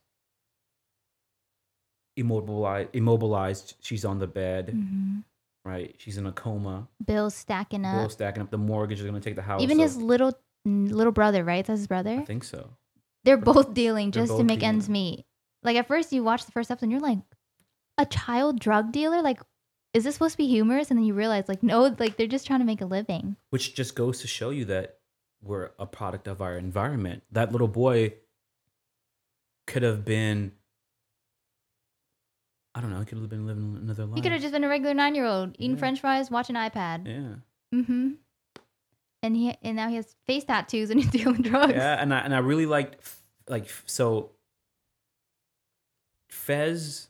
[2.16, 5.20] immobilized immobilized she's on the bed Mm-hmm.
[5.68, 8.10] Right she's in a coma Bill's stacking up.
[8.10, 10.32] stacking up the mortgage is going to take the house Even so- his little
[10.64, 11.64] little brother, right?
[11.64, 12.18] That's his brother.
[12.20, 12.70] i think so
[13.24, 15.24] They're both dealing They're just to both make ends meet.
[15.62, 17.18] Like at first, you watch the first episode, and you're like,
[17.96, 19.22] a child drug dealer.
[19.22, 19.40] Like,
[19.92, 20.90] is this supposed to be humorous?
[20.90, 23.36] And then you realize, like, no, like they're just trying to make a living.
[23.50, 24.98] which just goes to show you that
[25.42, 27.22] we're a product of our environment.
[27.32, 28.14] That little boy
[29.66, 30.52] could have been
[32.78, 34.14] I don't know, he could have been living another life.
[34.14, 35.78] He could have just been a regular nine year old eating Yeah.
[35.80, 37.08] French fries, watching iPad.
[37.08, 37.76] Yeah.
[37.76, 38.10] Mm-hmm.
[39.24, 41.72] And he and now he has face tattoos and he's dealing drugs.
[41.74, 43.00] Yeah, and I and I really liked
[43.48, 44.30] like so
[46.30, 47.08] Fez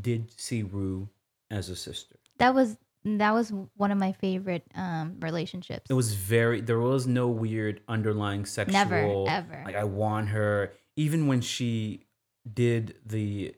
[0.00, 1.10] did see Rue
[1.50, 2.16] as a sister.
[2.38, 5.90] That was that was one of my favorite um relationships.
[5.90, 9.62] It was very there was no weird underlying sexual Never, ever.
[9.66, 12.06] like I want her even when she
[12.50, 13.54] did the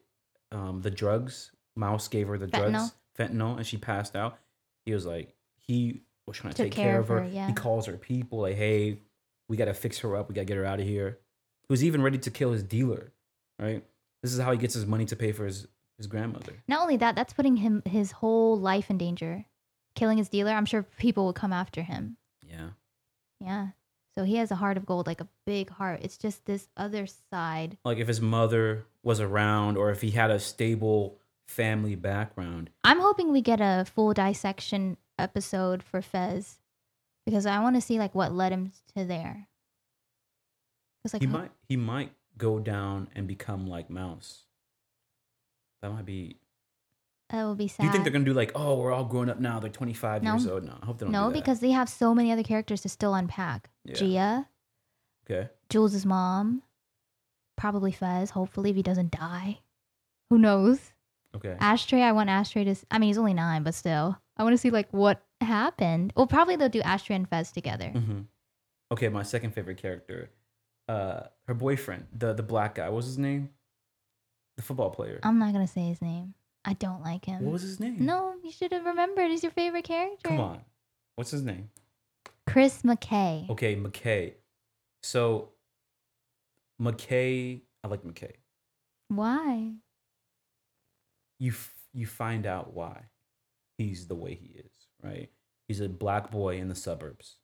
[0.53, 2.93] um the drugs Mouse gave her the drugs Fentanyl?
[3.19, 4.39] fentanyl and she passed out
[4.85, 7.47] he was like he was trying to Took take care of her, yeah.
[7.49, 8.99] he calls her people like hey
[9.49, 11.19] we got to fix her up we got to get her out of here
[11.63, 13.13] he was even ready to kill his dealer
[13.59, 13.85] right
[14.23, 15.67] this is how he gets his money to pay for his
[15.99, 19.47] his grandmother Not only that, that's putting him his whole life in danger.
[19.95, 22.19] Killing his dealer, I'm sure people will come after him.
[22.43, 22.69] yeah
[23.41, 23.69] Yeah.
[24.17, 26.01] So he has a heart of gold, like a big heart.
[26.03, 27.77] It's just this other side.
[27.85, 32.99] like if his mother was around or if he had a stable family background I'm
[32.99, 36.59] hoping we get a full dissection episode for Fez
[37.25, 39.47] because I want to see like what led him to there.
[41.03, 44.43] Cause like he might he might go down and become like Mouse.
[45.83, 46.39] That might be.
[47.31, 47.83] That will be sad.
[47.83, 49.59] Do you think they're gonna do like, oh, we're all grown up now?
[49.61, 50.33] They're 25 No.
[50.35, 50.65] years old.
[50.65, 51.13] No, I hope they don't.
[51.13, 53.71] no, do because they have so many other characters to still unpack.
[53.85, 53.95] Yeah.
[53.95, 54.49] Gia,
[55.29, 56.63] okay, Jules's mom,
[57.57, 58.31] probably Fez.
[58.31, 59.59] Hopefully, if he doesn't die,
[60.31, 60.93] who knows?
[61.35, 62.75] okay, Ashtray, I want Ashtray to.
[62.91, 66.13] I mean, he's only nine, but still, I want to see like what happened.
[66.17, 67.89] Well, probably they'll do Ashtray and Fez together.
[67.89, 68.21] hmm
[68.93, 69.09] okay.
[69.09, 70.31] My second favorite character,
[70.89, 72.89] uh, her boyfriend, the the black guy.
[72.89, 73.51] What was his name?
[74.57, 75.19] The football player.
[75.23, 76.35] I'm not gonna say his name.
[76.67, 77.45] I don't like him.
[77.45, 78.05] what was his name?
[78.05, 79.31] No, you should have remembered.
[79.31, 80.29] He's your favorite character.
[80.29, 80.61] Come on.
[81.15, 81.71] What's his name?
[82.47, 83.49] Chris McKay.
[83.49, 84.35] Okay, McKay.
[85.03, 85.51] So,
[86.81, 88.33] McKay, I like McKay.
[89.09, 89.73] Why?
[91.39, 93.03] you f- you find out why
[93.77, 95.31] he's the way he is, right?
[95.69, 97.37] He's a black boy in the suburbs,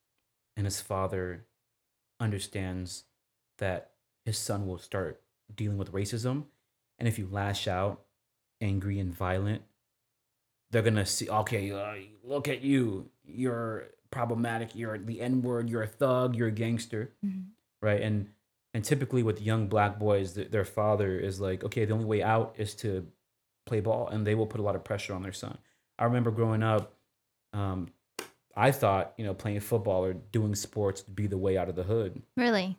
[0.57, 1.45] and his father
[2.19, 3.05] understands
[3.59, 3.91] that
[4.25, 5.21] his son will start
[5.55, 6.45] dealing with racism,
[6.99, 8.01] and if you lash out,
[8.63, 9.63] angry and violent,
[10.71, 11.29] they're gonna see.
[11.29, 11.95] Okay, uh,
[12.25, 13.11] look at you.
[13.25, 14.75] You're problematic.
[14.75, 15.69] You're the N word.
[15.69, 16.35] You're a thug.
[16.37, 17.47] You're a gangster Mhm.
[17.83, 18.01] right?
[18.01, 18.29] And
[18.75, 22.23] and typically with young black boys, th- their father is like, okay, the only way
[22.23, 23.07] out is to
[23.67, 25.59] play ball, and they will put a lot of pressure on their son.
[25.99, 26.95] I remember growing up,
[27.53, 27.89] um,
[28.57, 31.75] I thought you know playing football or doing sports would be the way out of
[31.77, 32.23] the hood.
[32.37, 32.79] Really?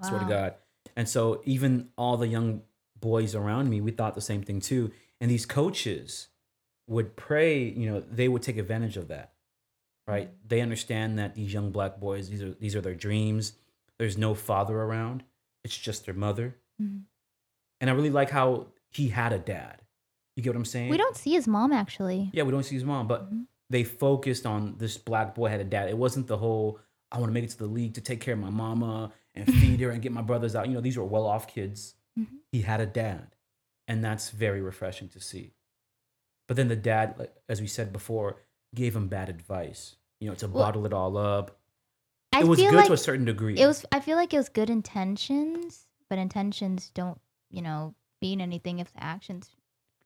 [0.00, 0.54] Swear to God.
[0.96, 2.62] And so even all the young
[2.98, 4.90] boys around me, we thought the same thing too.
[5.22, 6.28] And these coaches
[6.88, 9.32] would pray, you know, they would take advantage of that.
[10.06, 10.30] Right?
[10.46, 13.52] They understand that these young black boys, these are these are their dreams.
[13.98, 15.22] There's no father around.
[15.64, 16.56] It's just their mother.
[16.82, 17.02] Mhm.
[17.80, 19.80] And I really like how he had a dad.
[20.34, 20.90] You get what I'm saying?
[20.90, 22.30] We don't see his mom actually.
[22.32, 23.46] Yeah, we don't see his mom, but Mhm.
[23.70, 25.88] they focused on this black boy had a dad.
[25.88, 26.80] It wasn't the whole
[27.12, 29.46] I want to make it to the league to take care of my mama and
[29.76, 30.66] feed her and get my brothers out.
[30.66, 31.94] You know, these were well off kids.
[32.18, 32.26] Mhm.
[32.50, 33.36] He had a dad,
[33.88, 35.52] and that's very refreshing to see.
[36.48, 38.36] But then the dad, as we said before,
[38.74, 39.96] gave him bad advice.
[40.20, 41.58] You know, to Well, bottle it all up.
[42.32, 43.58] I it was good like to a certain degree.
[43.58, 43.84] it was.
[43.92, 48.92] I feel like it was good intentions, but intentions don't, you know, mean anything if
[48.92, 49.50] the actions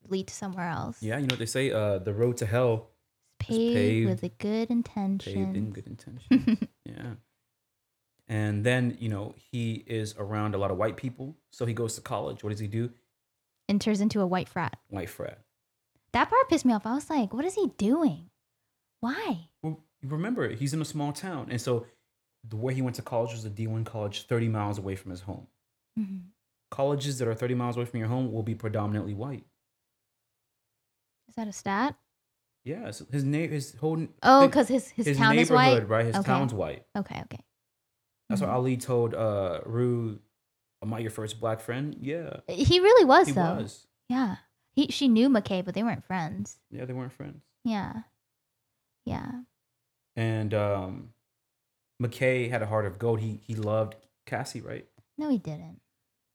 [0.09, 1.03] lead to somewhere else.
[1.03, 1.71] yeah, you know what they say?
[1.71, 2.91] Uh, the road to hell
[3.39, 5.35] paved, paved- with a good intention.
[5.35, 6.69] paved in good intention.
[6.85, 7.15] Yeah.
[8.29, 11.37] And then, you know, he is around a lot of white people.
[11.53, 12.43] So he goes to college.
[12.43, 12.91] What does he do?
[13.69, 14.77] Enters into a white frat.
[14.89, 15.41] White frat.
[16.13, 16.87] That part pissed me off.
[16.87, 18.31] I was like, what is he doing?
[19.01, 19.49] Why?
[19.63, 21.49] Well, remember, he's in a small town.
[21.51, 21.87] And so
[22.49, 25.23] the way he went to college was a D1 college 30 miles away from his
[25.23, 25.49] home.
[25.99, 26.27] Mhm.
[26.71, 29.45] Colleges that are 30 miles away from your home will be predominantly white.
[31.29, 31.97] Is that a stat?
[32.65, 32.91] Yeah.
[32.93, 35.89] So his name, his whole Oh, because his, his, his town is neighborhood, white.
[35.89, 36.07] right?
[36.07, 36.27] His Okay.
[36.27, 36.85] town's white.
[36.97, 37.45] Okay, okay.
[38.29, 38.47] That's Mhm.
[38.47, 40.21] what Ali told uh Rue,
[40.83, 41.97] Am I your first black friend?
[42.01, 42.39] Yeah.
[42.49, 43.57] He really was He though.
[43.57, 43.87] was.
[44.09, 44.37] Yeah.
[44.75, 46.59] He she knew McKay, but they weren't friends.
[46.71, 47.43] Yeah, they weren't friends.
[47.65, 48.03] Yeah.
[49.05, 49.31] Yeah.
[50.15, 51.11] And um
[52.03, 53.21] McKay had a heart of gold.
[53.21, 54.87] He he loved Cassie, right?
[55.19, 55.81] No, he didn't.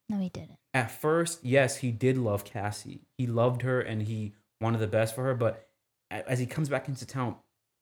[0.10, 0.58] No, he didn't.
[0.74, 3.02] At first, yes, he did love Cassie.
[3.18, 5.68] He loved her and he wanted the best for her, but
[6.10, 7.36] as he comes back into town,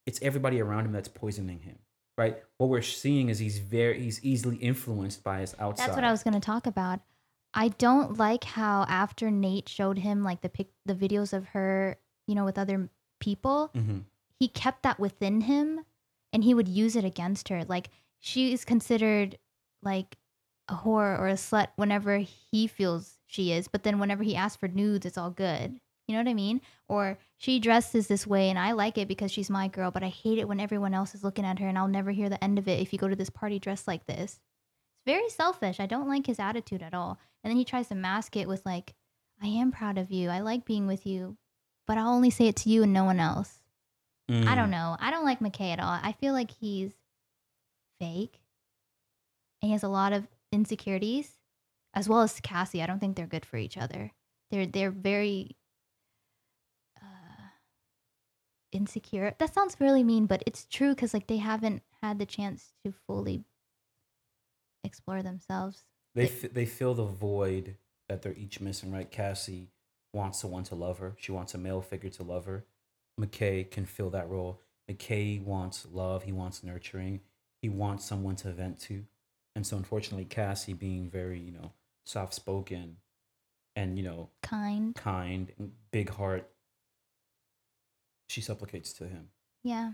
[0.06, 1.78] it's everybody around him that's poisoning him.
[2.20, 2.36] Right?
[2.58, 5.86] What we're seeing is he's very he's easily influenced by his outside.
[5.86, 7.00] That's what I was going to talk about.
[7.54, 11.96] I don't like how after Nate showed him like the pic, the videos of her,
[12.26, 14.00] you know, with other people, hmm
[14.38, 15.84] he kept that within him
[16.32, 17.62] and he would use it against her.
[17.64, 19.38] Like she is considered
[19.82, 20.16] like
[20.68, 24.56] a whore or a slut whenever he feels she is, but then whenever he asks
[24.56, 25.78] for nudes, it's all good.
[26.10, 26.60] You know what I mean?
[26.88, 30.08] Or she dresses this way and I like it because she's my girl, but I
[30.08, 32.58] hate it when everyone else is looking at her and I'll never hear the end
[32.58, 34.40] of it if you go to this party dressed like this.
[34.96, 35.78] It's very selfish.
[35.78, 37.20] I don't like his attitude at all.
[37.44, 38.94] And then he tries to mask it with like,
[39.40, 40.30] I am proud of you.
[40.30, 41.36] I like being with you,
[41.86, 43.58] but I'll only say it to you and no one else.
[44.28, 44.56] I Mm.
[44.56, 44.96] don't know.
[44.98, 45.96] I don't like McKay at all.
[46.02, 46.90] I feel like he's
[48.00, 48.40] fake.
[49.62, 51.38] And he has a lot of insecurities,
[51.94, 52.82] as well as Cassie.
[52.82, 54.10] I don't think they're good for each other.
[54.50, 55.56] They're they're very
[57.00, 57.48] uh,
[58.72, 59.34] insecure.
[59.38, 62.92] That sounds really mean, but it's true because like they haven't had the chance to
[63.06, 63.44] fully
[64.84, 65.84] explore themselves.
[66.14, 67.76] They f- they fill the void
[68.08, 69.10] that they're each missing, right?
[69.10, 69.68] Cassie
[70.12, 71.14] wants someone to love her.
[71.18, 72.64] She wants a male figure to love her.
[73.20, 74.60] McKay can fill that role.
[74.90, 76.24] McKay wants love.
[76.24, 77.20] He wants nurturing.
[77.62, 79.04] He wants someone to vent to.
[79.54, 81.72] And so, unfortunately, Cassie, being very you know
[82.04, 82.96] soft spoken,
[83.76, 84.94] and you know Kind.
[84.94, 85.52] kind
[85.92, 86.48] big heart,
[88.30, 89.28] she supplicates to him.
[89.64, 89.92] Yeah.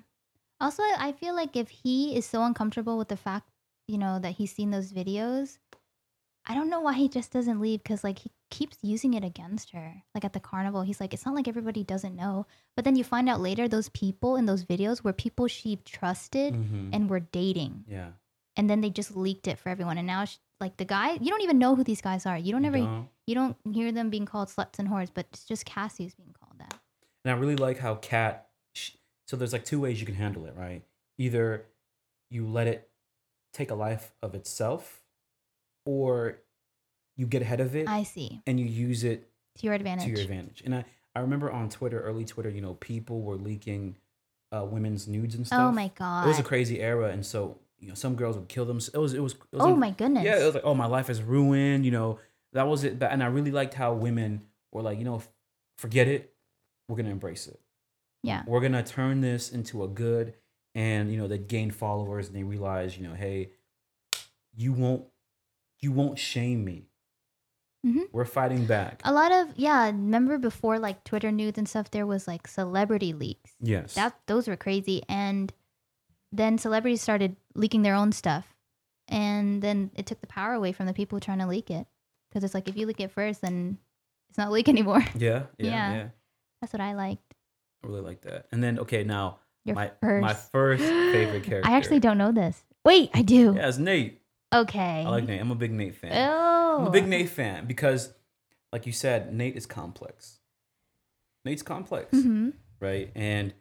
[0.61, 3.49] Also, I feel like if he is so uncomfortable with the fact,
[3.88, 5.59] you know, that he's seen those videos,
[6.49, 9.70] I don't know why he just doesn't leave because, like, he keeps using it against
[9.72, 10.03] her.
[10.14, 12.46] Like at the carnival, he's like, it's not like everybody doesn't know.
[12.77, 16.55] But then you find out later those people in those videos were people she trusted
[16.55, 16.90] Mhm.
[16.94, 17.85] and were dating.
[17.88, 18.12] Yeah.
[18.57, 19.99] And then they just leaked it for everyone.
[19.99, 22.38] And now, sh like, the guy, you don't even know who these guys are.
[22.38, 22.79] You don't ever,
[23.27, 26.25] you don't hear them being called sluts and whores, but it's just Cassie who's being.
[27.26, 28.46] And I really like how Kat.
[29.26, 30.82] so there's like two ways you can handle it, right?
[31.18, 31.64] Either
[32.30, 32.88] you let it
[33.52, 35.02] take a life of itself,
[35.84, 36.38] or
[37.16, 38.42] you get ahead of it I see.
[38.46, 40.04] and you use it To your advantage.
[40.04, 40.62] to your advantage.
[40.64, 40.84] And I,
[41.16, 43.96] I remember on Twitter, early Twitter, you know, people were leaking
[44.52, 45.60] uh, women's nudes and stuff.
[45.60, 46.26] Oh my God.
[46.26, 48.76] It was a crazy era, and so you know, some girls would kill them.
[48.78, 49.32] It was, it was.
[49.32, 50.24] It was Oh un- my goodness.
[50.24, 51.84] Yeah, it was like, oh, my life is ruined.
[51.84, 52.20] You know,
[52.52, 53.02] that was it.
[53.02, 55.22] And I really liked how women were like, you know,
[55.76, 56.32] forget it.
[56.88, 57.61] We're gonna embrace it.
[58.22, 58.42] yeah.
[58.46, 60.35] We're gonna turn this into a good.
[60.75, 63.51] And you know, they gain followers, and they realize, you know, hey,
[64.55, 65.05] you won't,
[65.81, 66.88] you won't shame me.
[67.87, 68.09] Mhm.
[68.12, 69.01] We're fighting back.
[69.05, 73.12] A lot of yeah, remember before like Twitter nudes and stuff, there was like celebrity
[73.12, 73.53] leaks.
[73.61, 73.94] yes.
[73.94, 75.03] That those were crazy.
[75.09, 75.53] And
[76.33, 78.55] then celebrities started leaking their own stuff.
[79.09, 81.87] And then it took the power away from the people trying to leak it.
[82.29, 83.79] Because it's like if you leak it first, then
[84.29, 85.05] it's not leak anymore.
[85.16, 85.92] yeah, yeah, Yeah.
[85.94, 86.09] yeah.
[86.61, 87.35] That's what I liked.
[87.85, 88.47] I really like that.
[88.53, 90.23] And then okay, now Your my first.
[90.23, 91.71] my first favorite character.
[91.71, 92.64] I actually don't know this.
[92.85, 93.55] Wait, I do.
[93.57, 94.23] Yeah, it's Nate.
[94.55, 95.05] Okay.
[95.05, 95.40] I like Nate.
[95.40, 96.12] I'm a big Nate fan.
[96.14, 96.79] Oh.
[96.81, 98.12] I'm a big Nate fan because,
[98.73, 100.38] like you said, Nate is complex.
[101.45, 103.11] Nate's complex, hmm right?
[103.14, 103.55] And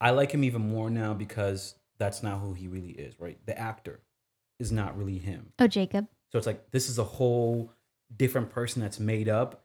[0.00, 3.38] I like him even more now because that's not who he really is, right?
[3.46, 4.00] The actor
[4.58, 5.52] is not really him.
[5.58, 6.06] Oh, Jacob.
[6.32, 7.72] So it's like this is a whole
[8.14, 9.64] different person that's made up.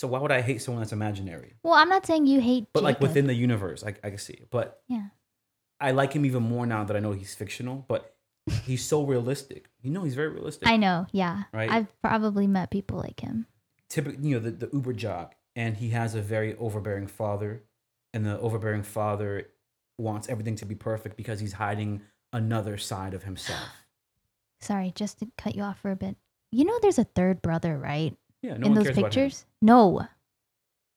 [0.00, 1.52] So why would I hate someone that's imaginary?
[1.62, 4.32] Well, I'm not saying you hate But like within the universe, I, I can see
[4.32, 4.48] it.
[4.50, 5.08] But Yeah.
[5.78, 7.84] I like him even more now that I know he's fictional.
[7.86, 8.14] But
[8.64, 9.68] he's so realistic.
[9.82, 10.66] You know, he's very realistic.
[10.66, 11.42] I know, yeah.
[11.52, 11.70] Right?
[11.70, 13.46] I've probably met people like him.
[13.90, 17.62] typically you know the, the uber jock and he has a very overbearing father
[18.14, 19.48] and the overbearing father
[19.98, 22.00] wants everything to be perfect because he's hiding
[22.32, 23.68] another side of himself
[24.62, 26.16] Sorry, just to cut you off for a bit.
[26.52, 28.14] You know there's a third brother, right?
[28.42, 29.22] Yeah no In one those cares about him.
[29.24, 29.46] pictures?
[29.62, 30.06] No.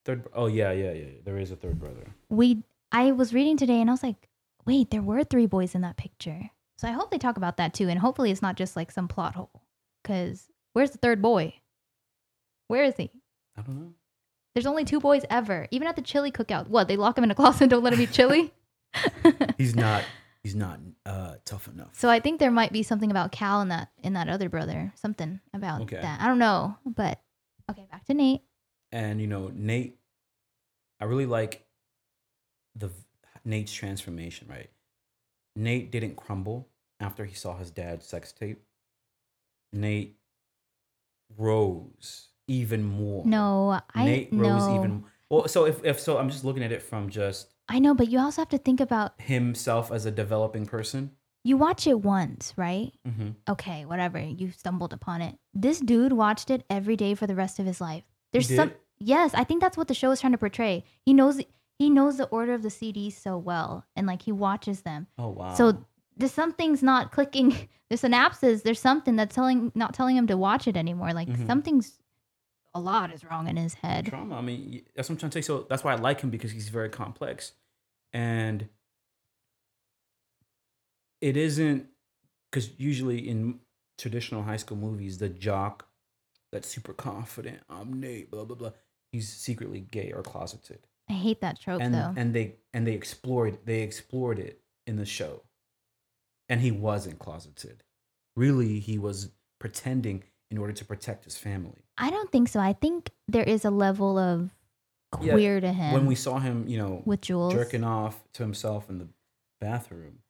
[0.05, 3.81] third oh yeah yeah yeah there is a third brother We I was reading today
[3.81, 4.29] and I was like,
[4.65, 6.51] wait, there were three boys in that picture.
[6.77, 7.89] So I hope they talk about that too.
[7.89, 9.63] And hopefully it's not just like some plot hole.
[10.03, 11.55] Cause where's the third boy?
[12.67, 13.09] Where is he?
[13.57, 13.93] i don't know
[14.53, 15.67] There's only two boys ever.
[15.71, 16.67] Even at the chili cookout.
[16.67, 18.53] What, they lock him in a closet and don't let him eat chili?
[19.57, 20.03] he's not
[20.43, 23.69] he's not uh tough enough So I think there might be something about Cal in
[23.69, 24.91] that in that other brother.
[24.95, 25.99] Something about Okay.
[25.99, 26.21] that.
[26.21, 26.77] I don't know.
[26.85, 27.19] But
[27.69, 28.41] okay, back to Nate.
[28.91, 29.97] and you know nate
[30.99, 31.65] i really like
[32.75, 32.89] the
[33.45, 34.69] nate's transformation right
[35.55, 36.67] nate didn't crumble
[36.99, 38.63] after he saw his dad's sex tape
[39.71, 40.17] nate
[41.37, 44.41] rose even more No, I nate no.
[44.43, 47.79] rose even well so if, if so i'm just looking at it from just I
[47.79, 51.11] know, but you also have to think about himself as a developing person
[51.43, 52.91] you watch it once, right?
[53.07, 53.29] mm-hmm.
[53.49, 54.19] Okay, whatever.
[54.19, 55.37] You stumbled upon it.
[55.53, 58.03] This dude watched it every day for the rest of his life.
[58.31, 60.85] There's some Yes, I think that's what the show is trying to portray.
[61.05, 61.41] He knows
[61.79, 65.07] he knows the order of the CDs so well and like he watches them.
[65.17, 67.69] oh wow So there's something's not clicking.
[67.89, 71.13] The synapses, there's something that's telling not telling him to watch it anymore.
[71.13, 71.45] Like Mhm.
[71.45, 71.99] something's
[72.73, 74.07] a lot is wrong in his head.
[74.07, 74.35] trauma.
[74.37, 75.41] I mean, that's what I'm trying to say.
[75.45, 77.51] So that's why I like him because he's very complex,
[78.11, 78.67] and
[81.23, 81.87] it isn't
[82.51, 83.59] because usually in
[83.97, 85.87] traditional high school movies, the jock
[86.51, 88.71] that's super confident, I'm Nate, blah blah blah,
[89.13, 92.13] he's secretly gay or closeted, I hate that trope and though.
[92.17, 95.43] and they and they explored they explored it in the show,
[96.49, 97.83] and he wasn't closeted.
[98.35, 101.85] Really, he was pretending in order to protect his family.
[101.97, 102.59] I don't think so.
[102.59, 104.51] I think there is a level of
[105.21, 107.53] Yeah, to him When we saw him, you know, with Jules.
[107.53, 109.07] jerking off to himself in the
[109.61, 110.22] bathroom,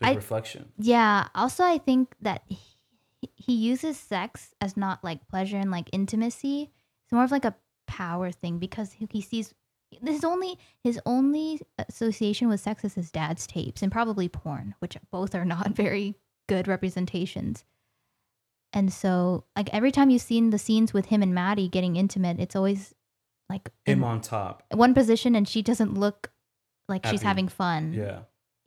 [0.00, 0.72] his I- reflection.
[0.78, 1.28] Yeah.
[1.34, 2.58] Also, I think that he,
[3.36, 6.70] he uses sex as not like pleasure and like intimacy.
[7.04, 7.54] It's more of like a
[7.86, 9.52] power thing because he, sees
[10.04, 14.96] his only his only association with sex is his dad's tapes and probably porn, which
[15.10, 16.14] both are not very
[16.48, 17.64] good representations.
[18.72, 22.40] And so, like every time you've seen the scenes with him and Maddy getting intimate,
[22.40, 22.92] it's always
[23.48, 24.64] like Him on top.
[24.72, 26.32] one position, and she doesn't look
[26.88, 27.92] like she's having fun.
[27.92, 28.20] Yeah.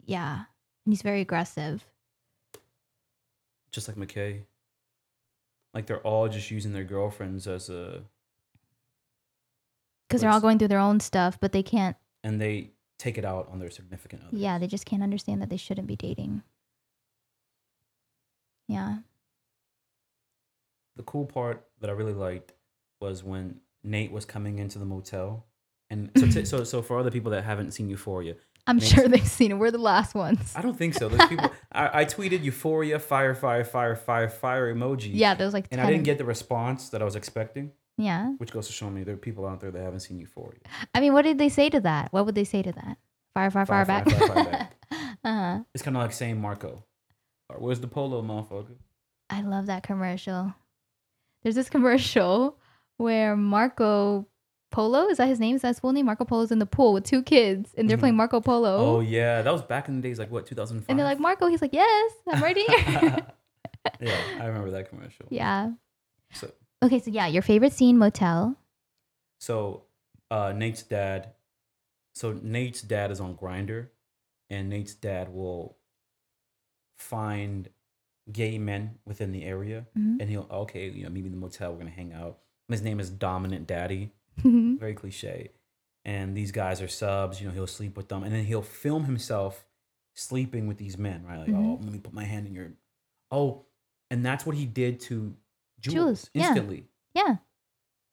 [0.05, 0.43] yeah.
[0.87, 1.85] He's very aggressive.
[3.71, 4.41] just like McKay.
[5.73, 8.01] Like they're all just using their girlfriends as a,
[10.07, 11.95] because they're all going through their own stuff, but they can't.
[12.23, 14.35] and they take it out on their significant other.
[14.35, 16.41] Yeah, they just can't understand that they shouldn't be dating.
[18.67, 18.99] Yeah.
[20.95, 22.53] The cool part that I really liked
[22.99, 25.45] was when Nate was coming into the motel,
[25.89, 28.35] and so t- so so for other people that haven't seen Euphoria,
[28.67, 29.55] I'm sure they've seen it.
[29.55, 30.53] We're the last ones.
[30.55, 31.07] I don't think so.
[31.09, 35.11] Those people, I, I tweeted Euphoria, fire, fire, fire, fire, fire emoji.
[35.13, 35.87] Yeah, there was like and 10.
[35.87, 38.33] I didn't get the response that I was expecting, Yeah.
[38.37, 40.59] which goes to show me there are people out there that haven't seen Euphoria.
[40.93, 42.11] I mean, what did they say to that?
[42.11, 42.97] What would they say to that?
[43.33, 44.09] Fire, fire, fire, Fire, back.
[44.09, 44.69] fire, fire, fire
[45.23, 45.59] uh-huh.
[45.73, 46.83] It's kind of like saying Marco.
[47.57, 48.75] Where's the polo, motherfucker?
[49.29, 50.53] I love that commercial.
[51.43, 52.57] There's this commercial
[52.97, 54.27] where Marco
[54.77, 55.55] Polo, is that his name?
[55.55, 56.05] Is that his full name?
[56.05, 58.01] Marco Polo's in the pool with two kids and they're Mhm.
[58.01, 58.77] playing Marco Polo.
[58.77, 60.85] Oh yeah, that was back in the days, like what 2005.
[60.89, 62.67] and they're like, Marco, he's like, Yes, I'm right here.
[63.99, 65.25] yeah, I remember that commercial.
[65.29, 65.71] yeah.
[66.33, 66.51] So,
[66.83, 68.55] Okay, so yeah, your favorite scene, motel.
[69.39, 69.83] so
[70.29, 71.31] uh, Nate's dad.
[72.13, 73.87] So Nate's dad is on Grindr,
[74.49, 75.77] and Nate's dad will
[76.97, 77.69] find
[78.31, 80.19] gay men within the area, Mhm.
[80.19, 81.71] and he'll okay, you know, maybe in the motel.
[81.71, 82.39] We're gonna hang out.
[82.69, 84.11] His name is Dominant Daddy.
[84.43, 84.79] Mhm.
[84.79, 85.51] very cliche.
[86.05, 89.03] And these guys are subs, you know, he'll sleep with them and then he'll film
[89.05, 89.65] himself
[90.15, 91.37] sleeping with these men, right?
[91.39, 91.65] Like, Mhm.
[91.79, 92.71] oh, let me put my hand in your
[93.29, 93.65] Oh,
[94.09, 95.35] and that's what he did to
[95.79, 96.47] Jules, Jules, yeah.
[96.47, 96.87] instantly.
[97.13, 97.37] yeah.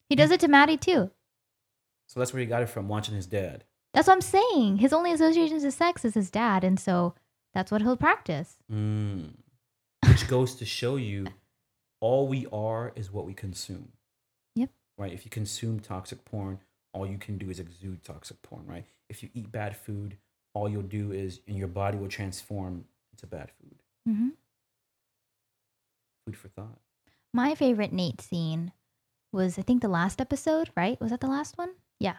[0.08, 1.10] He does it to Maddy too.
[2.06, 3.64] So that's where he got it from, watching his dad.
[3.94, 4.78] That's what I'm saying.
[4.78, 7.14] His only association to sex is his dad, and so
[7.54, 8.56] that's what he'll practice.
[8.70, 9.36] Mm.
[10.08, 11.26] Which goes to show you
[12.00, 13.92] all we are is what we consume.
[14.96, 15.12] Right?
[15.12, 16.60] If you consume toxic porn,
[16.92, 18.86] all you can do is exude toxic porn, right?
[19.08, 20.16] If you eat bad food,
[20.54, 23.82] all you'll do is, and your body will transform into bad food.
[24.06, 24.28] hmm
[26.26, 26.78] Food for thought.
[27.34, 28.72] My favorite Nate scene
[29.32, 30.70] was, I think, the last episode.
[30.76, 31.00] Right?
[31.00, 31.70] Was that the last one?
[31.98, 32.16] Yeah.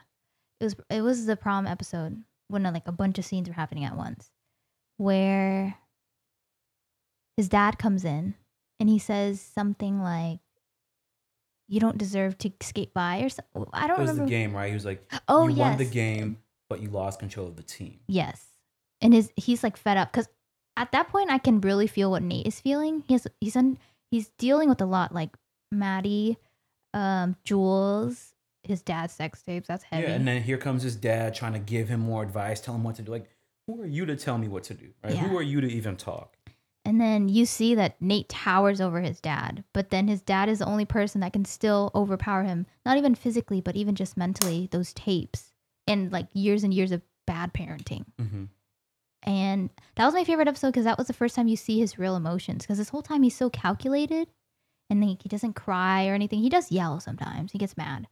[0.60, 0.76] It was.
[0.90, 3.98] It was the prom episode when uh, like a bunch of scenes were happening at
[3.98, 4.30] once,
[4.98, 5.78] where
[7.38, 8.36] his dad comes in
[8.80, 10.40] and he says something like,
[11.68, 13.66] "You don't deserve to skate by," or something.
[13.74, 14.26] I don't It was remember.
[14.26, 14.68] the game, right?
[14.70, 15.70] He was like, Oh you yes.
[15.70, 16.38] won the game,
[16.70, 18.00] but you lost control of the team.
[18.08, 18.46] Yes.
[19.02, 20.28] And his he's like fed up because
[20.78, 23.04] at that point I can really feel what Nate is feeling.
[23.08, 23.78] He's he's un,
[24.12, 25.32] he's dealing with a lot like
[25.72, 26.38] Maddy,
[26.94, 29.68] um, Jules, his dad's sex tapes.
[29.68, 30.04] That's heavy.
[30.08, 32.84] Yeah, and then here comes his dad trying to give him more advice, tell him
[32.84, 33.12] what to do.
[33.12, 33.30] Like,
[33.68, 34.90] who are you to tell me what to do?
[35.04, 35.18] Right?
[35.18, 36.38] Who are you to even talk?
[36.88, 40.60] And then you see that Nate towers over his dad, but then his dad is
[40.60, 44.70] the only person that can still overpower him, not even physically, but even just mentally,
[44.72, 45.52] those tapes
[45.88, 48.06] and like years and years of bad parenting.
[48.22, 48.44] Mm-hmm.
[49.24, 51.98] And that was my favorite episode because that was the first time you see his
[51.98, 52.64] real emotions.
[52.64, 54.28] Because this whole time he's so calculated
[54.92, 56.42] and like, he doesn't cry or anything.
[56.42, 58.08] He does yell sometimes, he gets mad.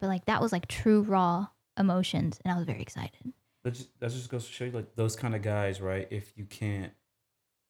[0.00, 1.46] But like that was like true, raw
[1.78, 2.40] emotions.
[2.44, 3.32] And I was very excited.
[3.62, 6.08] That just, that just goes to show you, like, those kind of guys, right?
[6.10, 6.92] If you can't,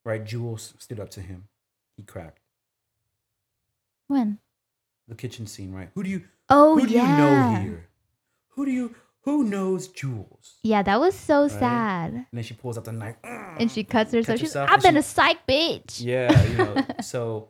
[0.05, 0.25] right?
[0.25, 1.49] Jules stood up to him.
[1.97, 2.41] He cracked.
[4.07, 4.39] When?
[5.09, 5.91] The kitchen scene, right?
[5.95, 7.11] Who do you, Oh, who do yeah.
[7.11, 7.89] you know here?
[8.51, 10.57] Who do you, who knows Jules?
[10.63, 11.51] Yeah, that was so Right?
[11.51, 12.13] sad.
[12.15, 13.17] And then she pulls out the knife.
[13.25, 14.39] And she cuts herself.
[14.39, 16.01] She's herself, I've been she- a psych bitch.
[16.03, 16.87] Yeah, you know.
[17.03, 17.49] so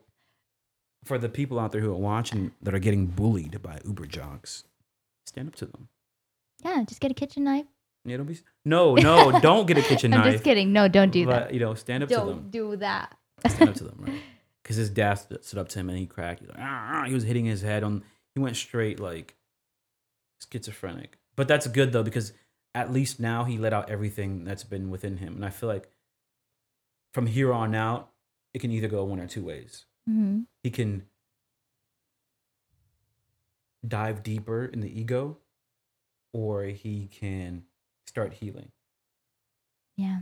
[1.04, 4.64] for the people out there who are watching that are getting bullied by Uber jocks,
[5.26, 5.88] stand up to them.
[6.64, 7.66] Yeah, just get a kitchen knife.
[8.04, 8.38] Yeah, don't be.
[8.64, 10.20] No, no, don't get a kitchen knife.
[10.20, 10.34] I'm knife.
[10.34, 10.72] just kidding.
[10.72, 11.54] No, don't do but, that.
[11.54, 12.26] You know, stand up to them.
[12.26, 12.50] Don't them.
[12.50, 13.16] do that.
[13.46, 14.22] Stand up to them, right?
[14.62, 16.40] Because his dad stood stood up to him and he cracked.
[16.40, 18.02] He, like, "Ah, ah," he was hitting his head on.
[18.34, 19.34] He went straight like
[20.52, 21.16] schizophrenic.
[21.36, 22.34] But that's good though because
[22.74, 25.88] at least now he let out everything that's been within him, and I feel like
[27.14, 28.10] from here on out,
[28.52, 29.86] it can either go one or two ways.
[30.06, 31.04] hmm He can
[33.86, 35.38] dive deeper in the ego,
[36.34, 37.62] or he can
[38.08, 38.70] start healing.
[39.96, 40.20] Yeah.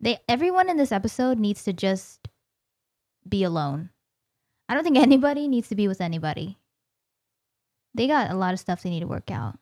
[0.00, 2.28] They everyone in this episode needs to just
[3.28, 3.90] be alone.
[4.68, 6.58] I don't think anybody needs to be with anybody.
[7.94, 9.58] They got a lot of stuff they need to work out.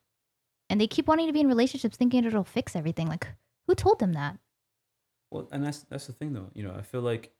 [0.68, 3.08] And they keep wanting to be in relationships thinking it'll fix everything.
[3.08, 3.26] Like
[3.66, 4.38] who told them that?
[5.30, 6.50] Well, and that's that's the thing, though.
[6.54, 7.32] You know, I feel like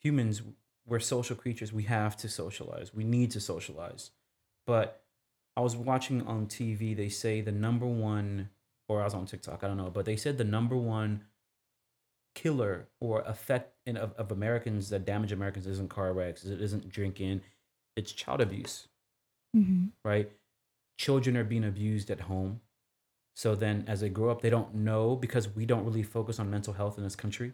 [0.00, 0.42] humans,
[0.86, 1.72] we're social creatures.
[1.72, 2.94] We have to socialize.
[2.94, 4.10] We need to socialize.
[4.66, 5.02] But
[5.56, 6.96] I was watching on TV.
[6.96, 8.48] They say the number one,
[8.88, 9.62] or I was on TikTok.
[9.62, 11.24] I don't know, but they said the number one
[12.34, 16.44] killer or effect in, of, of Americans that damage Americans isn't car wrecks.
[16.44, 17.42] It isn't drinking.
[17.96, 18.88] It's child abuse
[19.56, 19.86] Mm-hmm.
[20.04, 20.30] right?
[20.98, 22.60] Children are being abused at home.
[23.34, 26.50] So then as they grow up, they don't know because we don't really focus on
[26.50, 27.52] mental health in this country.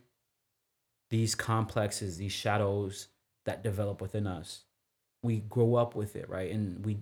[1.10, 3.08] These complexes, these shadows
[3.44, 4.64] that develop within us,
[5.22, 6.50] we grow up with it, right?
[6.50, 6.98] And we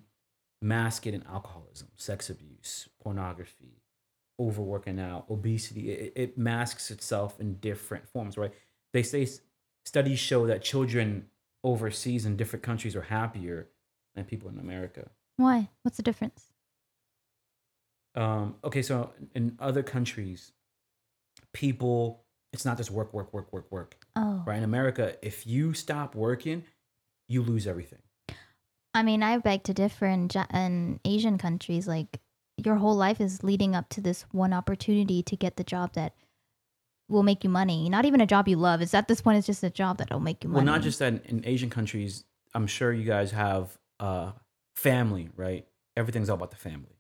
[0.61, 3.82] mask it in alcoholism, sex abuse, pornography,
[4.43, 5.91] overworking out, obesity.
[5.91, 8.53] It, it masks itself in different forms, right?
[8.93, 9.29] They say
[9.87, 11.27] studies show that children
[11.65, 13.69] overseas in different countries are happier
[14.15, 15.11] than people in America.
[15.37, 15.69] Why?
[15.83, 16.53] What's the difference?
[18.15, 20.53] Um, okay, so in other countries,
[21.55, 23.97] people, it's not just work, work, work, work, work.
[24.17, 24.43] Oh.
[24.45, 26.65] Right in America, if you stop working,
[27.29, 28.01] you lose everything.
[28.93, 31.89] I mean, I beg to differ in, in Asian countries.
[31.89, 32.21] Like,
[32.57, 36.15] your whole life is leading up to this one opportunity to get the job that
[37.09, 37.89] will make you money.
[37.89, 38.81] Not even a job you love.
[38.81, 40.77] It's at this point, it's just a job that'll make you Well, money.
[40.77, 42.25] not just that in Asian countries,
[42.55, 44.33] I'm sure you guys have uh,
[44.75, 45.67] family, right?
[45.97, 46.97] Everything's all about the family.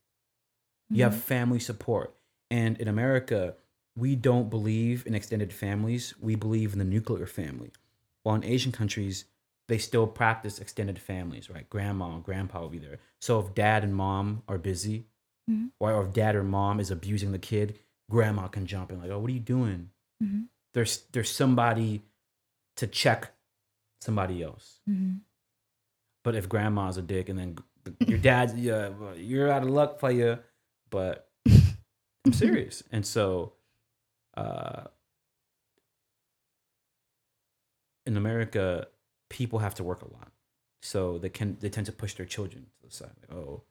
[0.90, 1.18] You have Mhm.
[1.20, 2.14] family support.
[2.50, 3.56] And in America,
[3.96, 6.14] we don't believe in extended families.
[6.20, 7.72] We believe in the nuclear family.
[8.22, 9.24] While in Asian countries,
[9.68, 11.68] they still practice extended families, right?
[11.68, 12.98] Grandma and grandpa will be there.
[13.20, 15.06] So if dad and mom are busy,
[15.50, 15.72] Mhm.
[15.80, 17.78] or if dad or mom is abusing the kid,
[18.10, 19.90] grandma can jump in like, "Oh, what are you doing?"
[20.22, 20.48] Mhm.
[20.74, 22.02] There's there's somebody
[22.76, 23.32] to check
[24.00, 24.80] somebody else.
[24.88, 25.20] Mhm.
[26.24, 27.58] But if grandma's a dick and then
[28.06, 30.44] your dad's yeah, you're out of luck, player.
[30.90, 31.28] But
[32.24, 32.82] I'm serious.
[32.92, 33.54] And so
[34.36, 34.86] uh
[38.06, 38.88] in America,
[39.30, 40.32] people have to work a lot.
[40.82, 43.12] So they can they tend to push their children to the side.
[43.20, 43.62] Like, oh,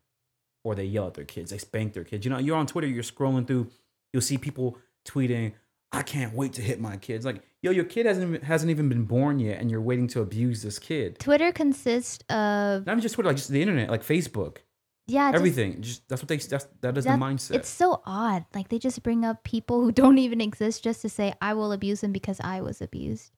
[0.64, 2.26] or they yell at their kids, they spank their kids.
[2.26, 3.70] You know, you're on Twitter, you're scrolling through,
[4.14, 5.54] you'll see people tweeting,
[5.92, 7.26] I can't wait to hit my kids.
[7.26, 10.22] Like, yo, your kid hasn't even- hasn't even been born yet, and you're waiting to
[10.22, 11.20] abuse this kid.
[11.20, 14.58] Twitter consists of Not even just Twitter, like just the internet, like Facebook,
[15.08, 15.82] yeah, everything.
[15.82, 17.56] Just that's what they that's that is that- the mindset.
[17.56, 18.46] It's so odd.
[18.56, 21.72] Like they just bring up people who don't even exist just to say I will
[21.74, 23.32] abuse them because I was abused.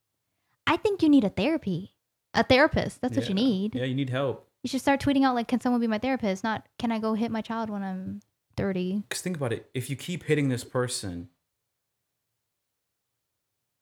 [0.67, 1.95] I think you need a therapy,
[2.35, 3.01] a therapist.
[3.01, 3.73] That's what you need.
[3.75, 4.47] Yeah, you need help.
[4.63, 7.13] You should start tweeting out like, "Can someone be my therapist?" Not, "Can I go
[7.13, 8.21] hit my child when I'm
[8.55, 9.69] 30?" Because think about it.
[9.73, 11.29] If you keep hitting this person,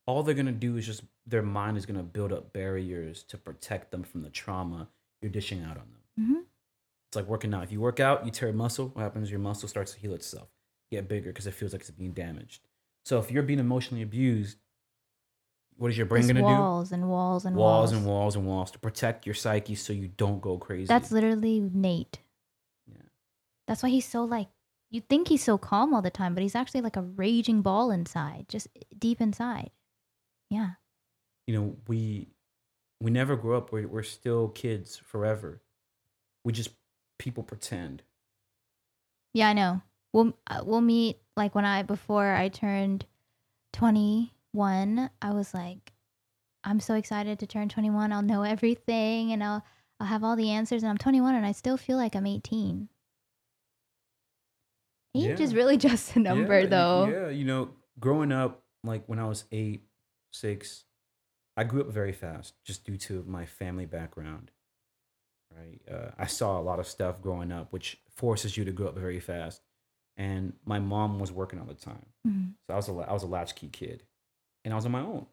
[0.08, 3.92] all they're gonna do is just their mind is gonna build up barriers to protect
[3.92, 4.90] them from the trauma
[5.22, 6.04] you're dishing out on them.
[6.20, 6.46] Mhm.
[7.10, 7.64] It's like working out.
[7.64, 8.90] If you work out, you tear a muscle.
[8.90, 9.30] What happens?
[9.30, 10.50] Your muscle starts to heal itself,
[10.90, 12.68] get bigger because it feels like it's being damaged.
[13.06, 14.58] So if you're being emotionally abused,
[15.82, 16.46] what is your brain gonna do?
[16.46, 19.92] walls and walls and Walls walls and walls and walls to protect your psyche so
[19.94, 20.86] you don't go crazy.
[20.86, 22.20] That's literally Nate.
[22.88, 23.02] Yeah.
[23.68, 24.48] That's why he's so like.
[24.92, 27.92] You think he's so calm all the time, but he's actually like a raging ball
[27.92, 28.68] inside, just
[28.98, 29.72] deep inside.
[30.50, 30.72] Yeah.
[31.48, 32.28] you know we
[33.00, 35.62] we never grow up we're, we're still kids forever
[36.44, 36.70] we just
[37.18, 38.04] people pretend
[39.34, 39.82] Yeah, I know.
[40.14, 43.06] We'll uh, we'll meet like when I before I turned
[44.54, 45.94] 21, I was like
[46.64, 48.14] I'm so excited to turn 21.
[48.14, 49.64] I'll know everything and I'll
[50.00, 52.90] I'll have all the answers and I'm 21 and I still feel like I'm 18.
[55.16, 57.08] Age is really just a number yeah, though.
[57.08, 59.84] yeah you know growing up like when i was eight
[60.32, 60.86] six
[61.58, 64.50] i grew up very fast just due to my family background
[65.56, 68.88] right uh, i saw a lot of stuff growing up which forces you to grow
[68.88, 69.62] up very fast
[70.16, 72.54] and my mom was working all the time Mhm.
[72.68, 74.04] So I was a I was a latchkey kid,
[74.64, 75.26] and I was on my own.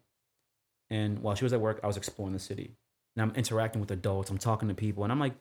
[0.89, 2.75] And while she was at work, I was exploring the city,
[3.15, 4.29] and I'm interacting with adults.
[4.29, 5.33] I'm talking to people, and I'm like,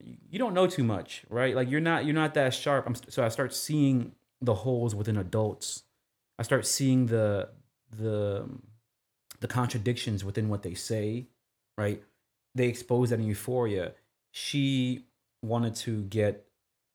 [0.00, 1.54] you don't know too much, right?
[1.54, 2.86] Like you're not you're not that sharp.
[2.86, 5.82] I'm, so I start seeing the holes within adults.
[6.38, 7.48] I start seeing the
[7.90, 8.48] the
[9.40, 11.26] the contradictions within what they say,
[11.76, 12.02] right?
[12.54, 13.92] They expose that in Euphoria.
[14.30, 15.06] She
[15.42, 16.46] wanted to get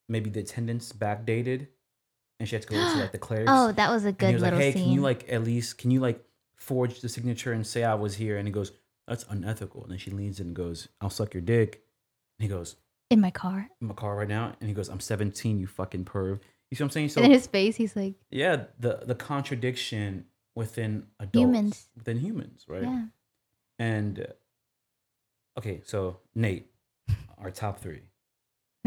[0.09, 1.67] maybe the attendance backdated,
[2.43, 3.51] and she had to go to like the clerics.
[3.53, 4.83] Oh, that was a And he good was like, "Hey, scene.
[4.83, 6.23] can you like at least can you like
[6.55, 8.37] forge the signature and say I was here.
[8.37, 8.71] And he goes,
[9.07, 9.81] that's unethical.
[9.83, 11.81] And then she leans in and goes, I'll suck your dick.
[12.39, 12.77] And he goes,
[13.09, 13.67] In my car.
[13.81, 14.55] in my car right now.
[14.61, 16.39] And he goes, I'm 17, you fucking perv.
[16.71, 17.09] You see what I'm saying?
[17.09, 20.25] So and in his face, he's like, yeah, the the contradiction
[20.55, 21.87] within adults, Humans.
[21.97, 22.83] within humans, right?
[22.83, 23.05] yeah.
[23.79, 26.67] And uh, okay, so Nate,
[27.37, 28.01] our top three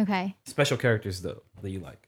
[0.00, 0.34] Okay.
[0.46, 2.05] special characters though that you like.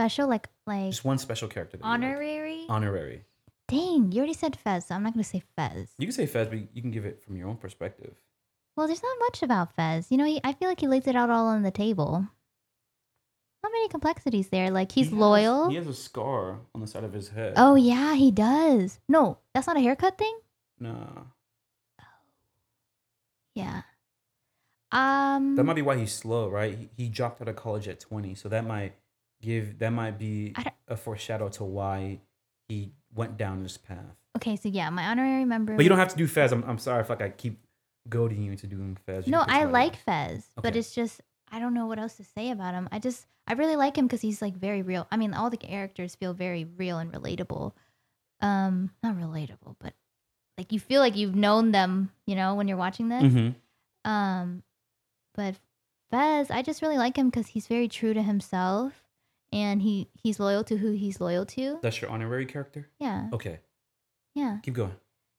[0.00, 1.76] Special, like, like Just one special character.
[1.76, 1.94] That you like.
[2.00, 2.64] honorary.
[2.70, 3.24] Honorary.
[3.68, 5.90] Dang, you already said Fez, so I'm not gonna say Fez.
[5.98, 8.14] You can say Fez, but you can give it from your own perspective.
[8.76, 10.10] Well, there's not much about Fez.
[10.10, 12.26] You know, he, I feel like he lays it out all on the table.
[13.62, 14.70] Not many complexities there.
[14.70, 15.68] Like he's He has- loyal.
[15.68, 17.54] he has a scar on the side of his head.
[17.58, 18.98] Oh yeah, he does.
[19.06, 20.38] No, that's not a haircut thing.
[20.78, 21.24] nah.
[23.54, 23.82] Yeah.
[24.92, 25.56] Um.
[25.56, 26.76] That might be why he's slow, right?
[26.76, 28.94] He, he dropped out of college at 20, so that might
[29.40, 30.54] give that might be
[30.88, 32.20] a foreshadow to why
[32.68, 34.16] he went down this path.
[34.36, 35.76] okay, so yeah, my honorary member.
[35.76, 36.52] But you don't have to do Fez.
[36.52, 37.58] I'm, I'm sorry if like I keep
[38.08, 39.26] goading you into doing Fez.
[39.26, 39.96] You No, I like.
[39.96, 41.20] Fez, but it's just
[41.50, 42.88] I don't know what else to say about him.
[42.92, 45.06] I just I really like him because he's like very real.
[45.10, 47.72] I mean, all the characters feel very real and relatable.
[48.40, 49.92] Um, not relatable, but
[50.56, 53.22] like you feel like you've known them, you know, when you're watching this.
[53.22, 53.54] Mhm.
[54.04, 54.62] Um,
[55.34, 55.56] but
[56.10, 59.04] Fez, I just really like him because he's very true to himself,
[59.52, 61.78] and he he's loyal to who he's loyal to.
[61.82, 62.88] That's your honorary character.
[62.98, 63.60] Yeah, Okay,
[64.34, 64.58] yeah.
[64.62, 64.94] keep going.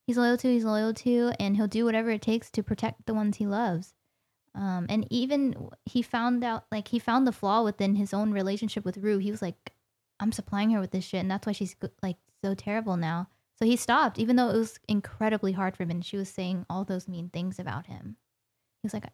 [0.08, 3.14] he's loyal to he's loyal to and he'll do whatever it takes to protect the
[3.14, 3.94] ones he loves
[4.56, 5.56] um and even
[5.86, 9.32] he found out like he found the flaw within his own relationship with rue he
[9.32, 9.72] was like
[10.20, 13.66] i'm supplying her with this shit and that's why she's like so terrible now so
[13.66, 16.84] he stopped even though it was incredibly hard for him and she was saying all
[16.84, 18.18] those mean things about him
[18.82, 19.06] he was like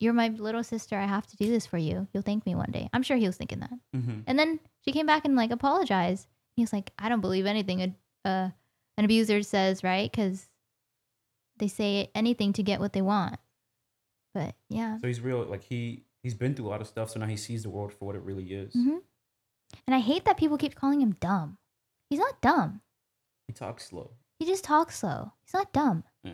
[0.00, 2.70] you're my little sister i have to do this for you you'll thank me one
[2.70, 4.20] day i'm sure he was thinking that Mm-hmm.
[4.26, 6.26] and then she came back and like apologized.
[6.56, 8.50] He was like, I don't believe anything a, uh,
[8.96, 10.10] an abuser says, right?
[10.10, 10.48] Because
[11.58, 13.36] they say anything to get what they want.
[14.34, 14.98] But yeah.
[14.98, 15.44] So he's real.
[15.44, 17.10] Like he he's been through a lot of stuff.
[17.10, 18.72] So now he sees the world for what it really is.
[18.72, 18.96] hmm
[19.86, 21.58] And I hate that people keep calling him dumb.
[22.10, 22.80] He's not dumb.
[23.46, 24.10] He talks slow.
[24.38, 25.32] He just talks slow.
[25.44, 26.04] He's not dumb.
[26.24, 26.32] Yeah.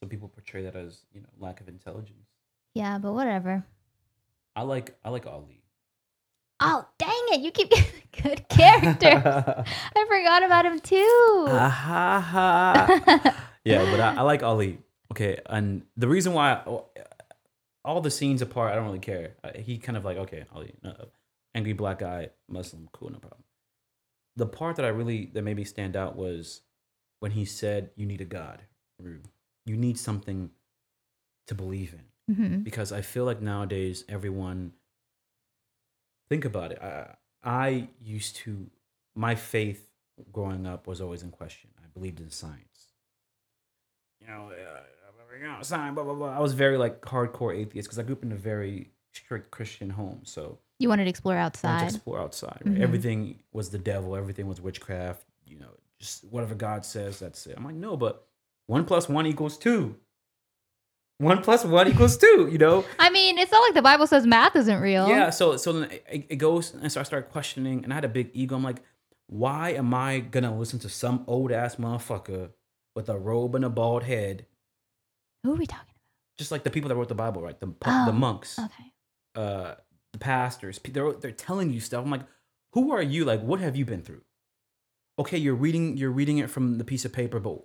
[0.00, 2.26] Some people portray that as you know lack of intelligence.
[2.74, 3.64] Yeah, but whatever.
[4.56, 5.62] I like I like Ali.
[6.60, 7.40] Oh, dang it.
[7.40, 9.22] You keep getting good characters.
[9.96, 11.46] I forgot about him too.
[11.48, 12.86] Ah,
[13.64, 14.78] yeah, but I, I like Ali.
[15.12, 16.62] Okay, and the reason why
[17.84, 19.34] all the scenes apart, I don't really care.
[19.42, 21.06] Uh, He kind of like okay, Ali, uh,
[21.54, 23.42] angry black guy, Muslim, cool, no problem.
[24.36, 26.62] The part that I really that made me stand out was
[27.20, 28.62] when he said, "You need a God,
[28.98, 29.22] Rue.
[29.66, 30.50] You need something
[31.46, 32.04] to believe in."
[32.34, 34.72] hmm because I feel like nowadays everyone
[36.28, 36.78] think about it.
[36.82, 38.70] I I used to
[39.14, 39.86] my faith
[40.32, 41.70] growing up was always in question.
[41.82, 42.92] I believed in science.
[44.20, 46.36] You know, uh, science, blah blah blah.
[46.36, 49.90] I was very like hardcore atheist because I grew up in a very strict Christian
[49.90, 50.20] home.
[50.24, 51.80] So You wanted to explore I outside.
[51.80, 52.62] to explore outside.
[52.64, 52.74] Right?
[52.76, 52.80] Mhm.
[52.80, 54.14] Everything was the devil.
[54.16, 55.24] Everything was witchcraft.
[55.46, 57.56] You know, just whatever God says, that's it.
[57.56, 58.26] I'm like, no, but
[58.70, 59.96] one plus one equals two.
[61.18, 62.48] One plus one equals two.
[62.50, 65.08] You know, I mean, it's not like the Bible says math isn't real.
[65.08, 65.30] yeah.
[65.30, 68.08] So so then it, it goes, and so I start questioning, and I had a
[68.08, 68.56] big ego.
[68.56, 68.80] I'm like,
[69.26, 72.50] why am I gonna listen to some old ass motherfucker
[72.96, 74.46] with a robe and a bald head,
[75.44, 76.38] Who are we talking about?
[76.38, 77.58] just like the people that wrote the Bible, right?
[77.60, 77.74] The the
[78.08, 78.58] Oh, monks.
[78.58, 78.92] Okay.
[79.36, 79.74] uh,
[80.12, 80.80] the pastors.
[80.82, 82.02] They're they're telling you stuff.
[82.04, 82.24] I'm like,
[82.72, 83.24] who are you?
[83.26, 84.22] Like, what have you been through?
[85.18, 87.58] Okay, you're reading you're reading it from the piece of paper, but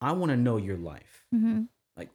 [0.00, 1.24] I want to know your life.
[1.32, 1.62] hmm
[1.96, 2.10] like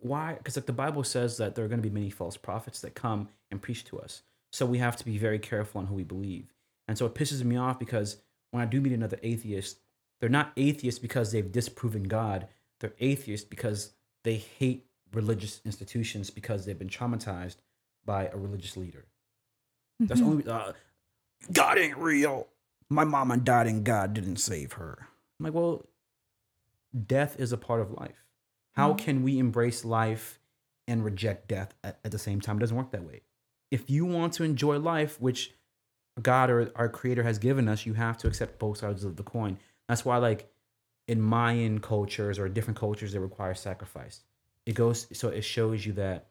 [0.00, 2.80] why because like the bible says that there are going to be many false prophets
[2.80, 4.22] that come and preach to us.
[4.50, 6.52] So we have to be very careful on who we believe.
[6.88, 8.16] And so it pisses me off because
[8.50, 9.78] when i do meet another atheist
[10.20, 12.46] they're not atheists because they've disproven god.
[12.80, 13.92] They're atheists because
[14.24, 17.56] they hate religious institutions because they've been traumatized
[18.04, 19.06] by a religious leader.
[20.00, 20.26] That's Mhm.
[20.26, 20.72] only uh,
[21.52, 22.48] god ain't real.
[22.88, 25.08] My mama died and god didn't save her.
[25.40, 25.84] I'm like well
[27.06, 28.24] death is a part of life.
[28.72, 28.98] How Mhm.
[28.98, 30.40] can we embrace life
[30.86, 32.56] and reject death at, at the same time?
[32.56, 33.22] It doesn't work that way.
[33.70, 35.54] If you want to enjoy life which
[36.20, 39.22] god or our creator has given us you have to accept both sides of the
[39.22, 39.58] coin.
[39.88, 40.52] That's why like
[41.08, 44.22] in mayan cultures or different cultures that require sacrifice.
[44.66, 46.28] It goes so it shows you that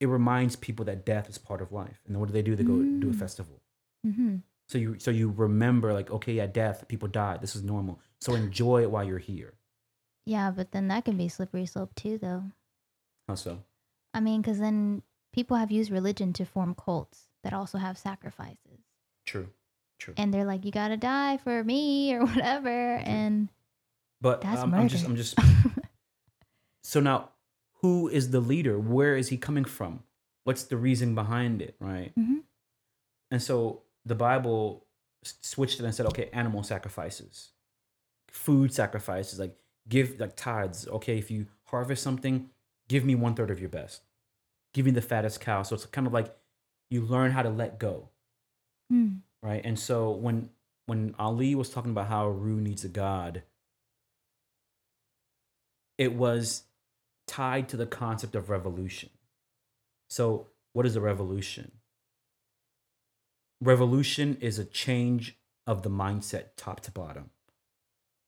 [0.00, 2.00] it reminds people that death is part of life.
[2.06, 2.56] And then what do they do?
[2.56, 3.18] They go do a Mm.
[3.18, 3.60] festival.
[4.02, 4.36] Hmm
[4.68, 8.34] so you so you remember like okay yeah death people die this is normal so
[8.34, 9.54] enjoy it while you're here
[10.26, 12.44] Yeah, but then that can be slippery slope too, though.
[13.26, 13.64] how so
[14.14, 15.02] I mean, because then
[15.32, 18.80] people have used religion to form cults that also have sacrifices.
[19.24, 19.48] true
[19.98, 20.14] True.
[20.16, 23.48] and they're like, "You gotta die for me" or whatever, and
[24.20, 25.04] But that's um, I'm just.
[25.06, 25.34] I'm just
[26.82, 27.30] so now
[27.80, 28.78] who is the leader?
[28.78, 30.02] Where is he coming from?
[30.44, 32.12] What's the reason behind it, right?
[32.16, 32.42] Mhm.
[33.30, 34.86] And so the Bible
[35.24, 37.50] switched it and said, okay, animal sacrifices,
[38.30, 39.56] food sacrifices, like
[39.88, 40.88] give like tithes.
[40.88, 42.50] Okay, if you harvest something,
[42.88, 44.02] give me one third of your best.
[44.74, 45.62] Give me the fattest cow.
[45.62, 46.34] So it's kind of like
[46.90, 48.10] you learn how to let go,
[48.92, 49.20] Mm.
[49.42, 49.60] right?
[49.64, 50.50] And so when
[50.86, 53.42] when Ali was talking about how Rue needs a god,
[55.98, 56.62] it was
[57.26, 59.10] tied to the concept of revolution.
[60.08, 61.72] So, what is a revolution?
[63.60, 65.36] Revolution is a change
[65.66, 67.30] of the mindset top to bottom.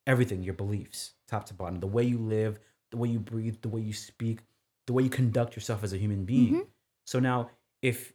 [0.07, 2.59] Everything, your beliefs, top to bottom, the way you live,
[2.91, 4.41] the way you breathe, the way you speak,
[4.87, 6.55] the way you conduct yourself as a human being.
[6.55, 6.67] Mhm.
[7.07, 7.51] So now,
[7.81, 8.13] if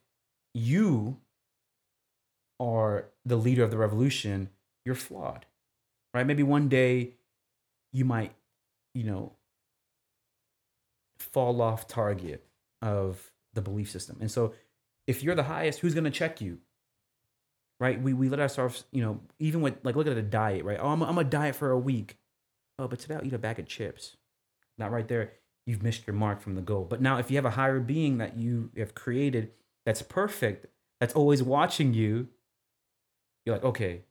[0.53, 1.21] you
[2.59, 4.49] are the leader of the revolution,
[4.83, 5.45] you're flawed,
[6.13, 6.25] right?
[6.25, 7.15] Maybe one day
[7.91, 8.35] you might,
[8.93, 9.37] you know,
[11.17, 12.45] fall off target
[12.81, 14.17] of the belief system.
[14.19, 14.53] And so
[15.07, 16.61] if you're the highest, who's going to check you?
[17.79, 18.01] Right?
[18.01, 20.77] We, we let ourselves, you know, even with like, look at a diet, right?
[20.81, 22.17] Oh, I'm, I'm a diet for a week.
[22.79, 24.15] Oh, but today I'll eat a bag of chips.
[24.77, 25.33] Not right there.
[25.65, 26.85] You've missed your mark from the goal.
[26.85, 29.51] But now if you have a higher being that you have created
[29.85, 30.67] that's perfect,
[31.01, 32.27] that's always watching you,
[33.45, 34.01] you're like, okay,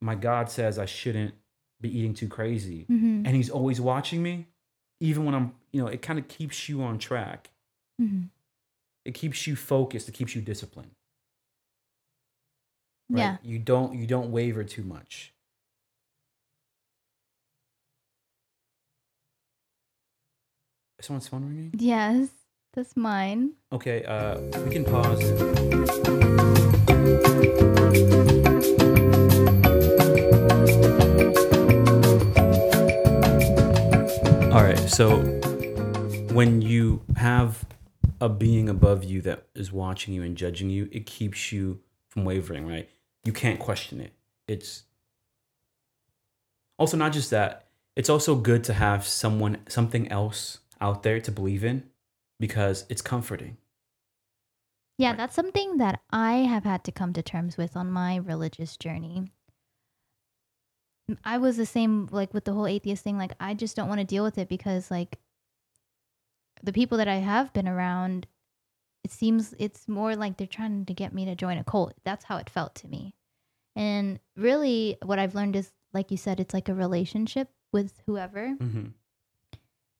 [0.00, 1.34] my God says I shouldn't
[1.80, 3.26] be eating too crazy Mhm.
[3.26, 4.46] and he's always watching me
[5.00, 7.48] even when i'm you know it kind of keeps you on track
[7.98, 8.28] Mhm.
[9.06, 10.90] it keeps you focused it keeps you disciplined
[13.10, 13.18] right?
[13.20, 13.36] Yeah.
[13.42, 15.32] you don't you don't waver too much.
[20.98, 22.28] Is someone's phone ringing Yes,
[22.74, 23.52] that's mine.
[23.72, 25.20] okay uh we can pause.
[34.52, 35.18] All right so
[36.32, 37.64] when you have
[38.20, 42.24] a being above you that is watching you and judging you it keeps you from
[42.24, 42.88] wavering right
[43.24, 44.12] you can't question it
[44.48, 44.84] it's
[46.78, 51.30] also not just that it's also good to have someone something else out there to
[51.30, 51.88] believe in
[52.38, 53.56] because it's comforting
[54.98, 55.16] Yeah, Right.
[55.18, 59.32] that's something that I have had to come to terms with on my religious journey.
[61.24, 64.00] I was the same like with the whole atheist thing like I just don't want
[64.00, 65.18] to deal with it because like
[66.62, 68.26] the people that I have been around
[69.04, 71.94] it seems it's more like they're trying to get me to join a cult.
[72.04, 73.14] That's how it felt to me.
[73.76, 78.56] And really what I've learned is like you said it's like a relationship with whoever
[78.60, 78.86] mm-hmm.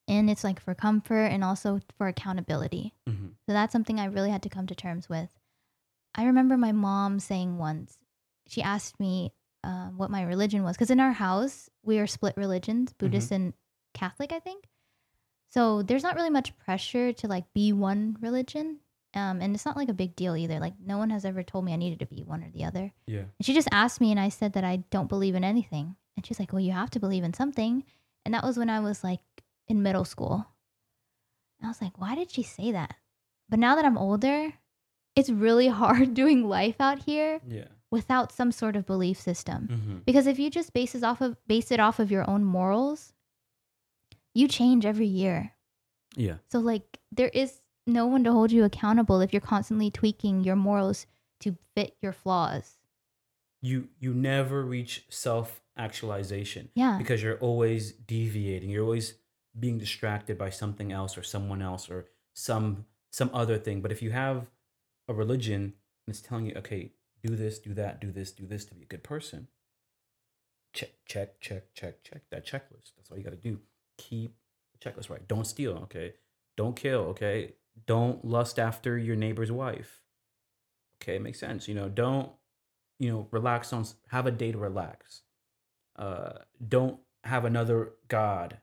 [0.09, 2.95] and it's like for comfort and also for accountability.
[3.09, 3.29] Mm-hmm.
[3.47, 5.31] So that's something I really had to come to terms with.
[6.15, 7.97] I remember my mom saying once,
[8.49, 9.33] she asked me
[9.63, 10.77] uh, what my religion was.
[10.77, 13.53] Because in our house, we are split religions Buddhist and
[13.95, 14.65] Catholic, I think.
[15.49, 18.79] So there's not really much pressure to like be one religion.
[19.15, 20.61] Um, and it's not like a big deal either.
[20.61, 22.93] Like, no one has ever told me I needed to be one or the other.
[23.07, 25.97] yeah And she just asked me, and I said that I don't believe in anything.
[26.17, 27.85] And she's like, Well, you have to believe in something.
[28.25, 29.21] And that was when I was like
[29.69, 30.47] in middle school.
[31.59, 32.95] And I was like, Why did she say that?
[33.49, 34.53] But now that I'm older,
[35.17, 39.69] it's really hard doing life out here yeah without some sort of belief system.
[39.69, 39.99] mm-hmm.
[40.07, 43.13] Because if you just base it off of base it off of your own morals,
[44.35, 45.53] you change every year.
[46.17, 47.61] yeah So like there is
[47.91, 51.07] no one to hold you accountable if you're constantly tweaking your morals
[51.41, 52.77] to fit your flaws.
[53.63, 56.97] you you never reach self actualization Yeah.
[56.99, 58.71] because you're always deviating.
[58.71, 59.15] You're always
[59.59, 63.81] being distracted by something else or someone else or some some other thing.
[63.81, 64.47] But if you have
[65.09, 65.63] a religion
[66.07, 68.83] and it's telling you okay do this do that do this do this to be
[68.83, 69.49] a good person
[70.73, 72.93] check check check check check that checklist.
[72.97, 73.59] That's all you got to do.
[73.99, 74.35] Keep
[74.73, 75.27] the checklist right.
[75.29, 76.15] Don't steal okay?
[76.57, 77.55] Don't kill okay
[77.87, 80.01] don't lust after your neighbor's wife.
[81.03, 82.31] Okay it makes sense you know don't
[82.99, 85.23] you know relax on have a day to relax.
[85.97, 86.33] Uh
[86.67, 88.59] don't have another god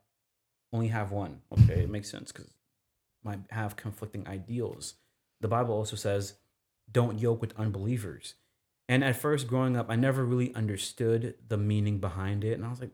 [0.74, 1.82] only have one okay?
[1.82, 2.51] It makes sense because
[3.24, 4.95] might have conflicting ideals.
[5.41, 6.36] The bible also says
[6.91, 8.36] don't yoke with unbelievers.
[8.89, 12.70] And at first growing up i never really understood the meaning behind it and i
[12.70, 12.93] was like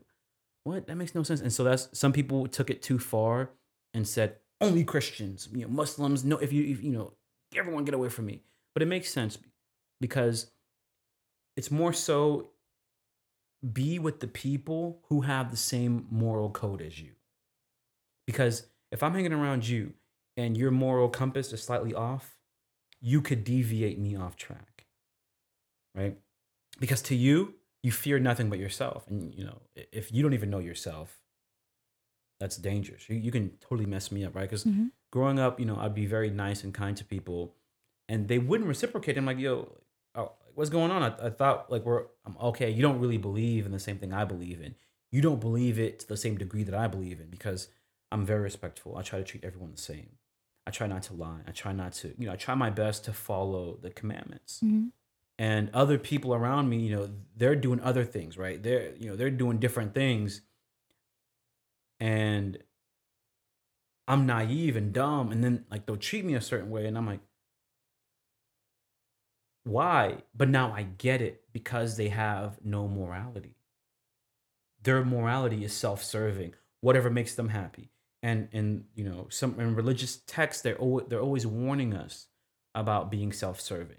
[0.64, 0.86] what?
[0.86, 1.40] That makes no sense.
[1.40, 3.50] And so that's some people took it too far
[3.92, 7.12] and said only christians you know muslims no if you if, you know
[7.56, 8.42] everyone get away from me
[8.74, 9.38] but it makes sense
[10.00, 10.50] because
[11.56, 12.50] it's more so
[13.72, 17.12] be with the people who have the same moral code as you.
[18.26, 19.94] Because if I'm hanging around you
[20.36, 22.36] and your moral compass is slightly off,
[23.00, 24.86] you could deviate me off track.
[25.94, 26.18] Right?
[26.80, 29.04] because to you, you fear nothing but yourself.
[29.08, 29.60] And, you know,
[29.92, 31.20] if you don't even know yourself,
[32.40, 33.08] that's dangerous.
[33.08, 34.42] You, you can totally mess me up, right?
[34.48, 34.90] Because Mhm.
[35.10, 37.54] growing up, you know, I'd be very nice and kind to people
[38.08, 39.16] and they wouldn't reciprocate.
[39.16, 39.78] I'm like, yo,
[40.14, 41.02] oh, what's going on?
[41.02, 42.70] I, I thought like we're I'm okay.
[42.70, 44.74] You don't really believe in the same thing I believe in.
[45.12, 47.68] You don't believe it to the same degree that I believe in because
[48.10, 48.96] I'm very respectful.
[48.96, 50.10] I try to treat everyone the same.
[50.66, 51.40] I try not to lie.
[51.46, 54.60] I try not to, you know, I try my best to follow the commandments.
[54.64, 54.90] Mhm.
[55.38, 58.62] And other people around me, you know, they're doing other things, right?
[58.62, 60.42] They're, you know, they're doing different things.
[62.00, 62.62] And
[64.08, 65.30] I'm naive and dumb.
[65.32, 66.86] And then like they'll treat me a certain way.
[66.86, 67.20] And I'm like,
[69.64, 70.22] why?
[70.34, 73.56] But now I get it because they have no morality.
[74.82, 77.90] Their morality is self-serving, whatever makes them happy.
[78.22, 82.28] And and you know, some in religious texts, they're always, they're always warning us
[82.74, 83.98] about being self-serving.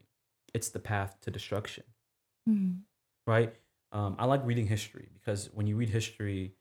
[0.54, 1.84] It's the path to destruction,
[2.48, 2.86] Mhm.
[3.28, 3.56] right?
[3.91, 6.56] Um, I like reading history because when you read history,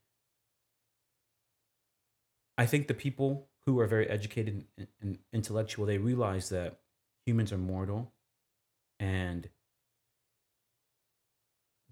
[2.56, 4.64] I think the people who are very educated
[5.02, 6.78] and, intellectual they realize that
[7.26, 8.12] humans are mortal
[9.00, 9.48] and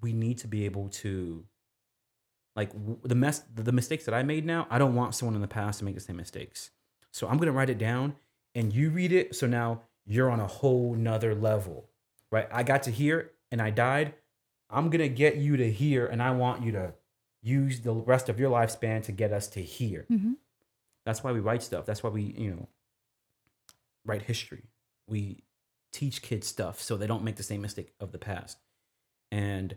[0.01, 1.45] we need to be able to
[2.55, 2.71] like
[3.03, 5.79] the mess the mistakes that I made now I don't want someone in the past
[5.79, 6.71] to make the same mistakes.
[7.11, 8.15] So I'm gonna write it down
[8.55, 9.35] and you read it.
[9.35, 11.89] So now you're on a whole nother level
[12.31, 12.49] right?
[12.51, 14.15] I got to here and I died.
[14.71, 16.95] I'm gonna get you to here and I want you to
[17.43, 20.07] use the rest of your lifespan to get us to here.
[20.11, 20.37] Mhm.
[21.05, 21.85] That's why we write stuff.
[21.87, 22.69] That's why we, you know,
[24.05, 24.65] write history.
[25.09, 25.43] We
[25.93, 28.59] teach kids stuff so they don't make the same mistake of the past.
[29.31, 29.77] And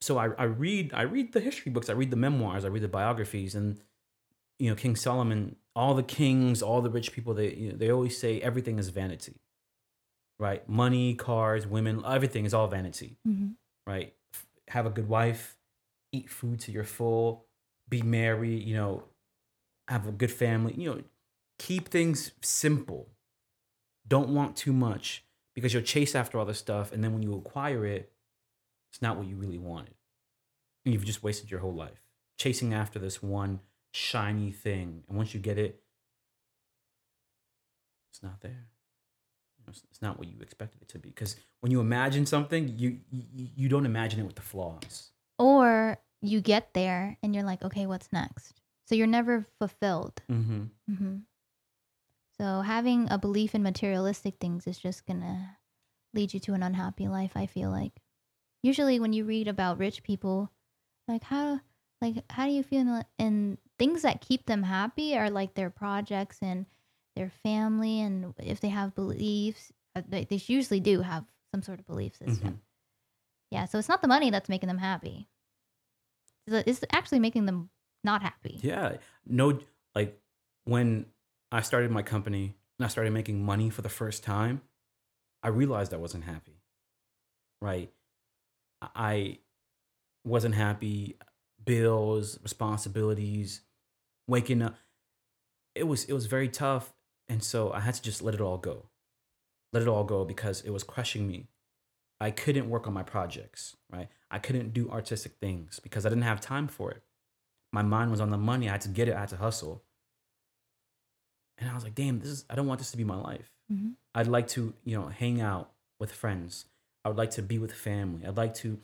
[0.00, 2.82] so I, I read I read the history books, I read the memoirs, I read
[2.82, 3.80] the biographies, and
[4.58, 7.90] you know, King Solomon, all the kings, all the rich people, they you know, they
[7.90, 9.40] always say everything is vanity.
[10.38, 10.66] Right?
[10.68, 13.56] Money, cars, women, everything is all vanity Mhm.
[13.86, 14.14] right?
[14.32, 15.58] F- Have a good wife,
[16.12, 17.46] eat food till you're full,
[17.90, 19.04] be merry, you know,
[19.90, 21.02] have a good family, you know,
[21.58, 23.08] keep things simple.
[24.06, 25.24] Don't want too much
[25.54, 26.92] because you'll chase after all this stuff.
[26.92, 28.12] And then when you acquire it,
[28.90, 29.94] it's not what you really wanted.
[30.84, 32.00] And you've just wasted your whole life
[32.38, 33.60] chasing after this one
[33.92, 35.02] shiny thing.
[35.08, 35.82] And once you get it,
[38.12, 38.68] it's not there.
[39.68, 41.10] It's not what you expected it to be.
[41.10, 45.10] Because when you imagine something, you, you you don't imagine it with the flaws.
[45.38, 48.60] Or you get there and you're like, okay, what's next?
[48.90, 50.20] So you're never fulfilled.
[50.28, 50.64] Mm-hmm.
[50.92, 51.16] hmm
[52.36, 55.58] So having a belief in materialistic things is just gonna
[56.12, 57.30] lead you to an unhappy life.
[57.36, 57.92] I feel like.
[58.64, 60.50] Usually, when you read about rich people,
[61.06, 61.60] like how,
[62.02, 62.80] like how do you feel?
[62.80, 66.66] in- And things that keep them happy are like their projects and
[67.14, 71.78] their family, and if they have beliefs, uh, they, they usually do have some sort
[71.78, 72.60] of belief system.
[73.52, 75.28] Yeah, so it's not the money that's making them happy.
[76.48, 77.70] It's actually making them
[78.04, 78.58] not happy.
[78.62, 78.96] Yeah.
[79.26, 79.58] No,
[79.94, 80.18] like
[80.64, 81.06] when
[81.52, 84.62] I started my company and I started making money for the first time,
[85.42, 86.62] I realized I wasn't happy.
[87.60, 87.90] Right.
[88.82, 89.38] I
[90.24, 91.16] wasn't happy.
[91.62, 93.60] Bills, responsibilities,
[94.26, 94.76] waking up.
[95.74, 96.92] It was it was very tough,
[97.28, 98.86] and so I had to just let it all go.
[99.72, 101.48] Let it all go because it was crushing me.
[102.18, 104.08] I couldn't work on my projects, right?
[104.30, 107.02] I couldn't do artistic things because I didn't have time for it
[107.72, 108.68] my mind was on the money.
[108.68, 109.14] I had to get it.
[109.14, 109.82] I had to hustle.
[111.58, 113.50] And I was like, damn, this is, I don't want this to be my life.
[113.72, 113.94] Mhm.
[114.14, 116.66] I'd like to, you know, hang out with friends.
[117.04, 118.26] I would like to be with family.
[118.26, 118.78] I'd like to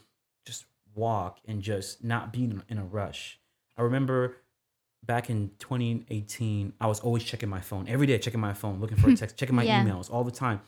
[0.45, 3.39] just walk and just not be in, in a rush.
[3.77, 4.37] I remember
[5.05, 8.97] back in 2018, I was always checking my phone every day, checking my phone, looking
[8.99, 9.83] for a text, checking my Yeah.
[9.85, 10.61] emails all the time,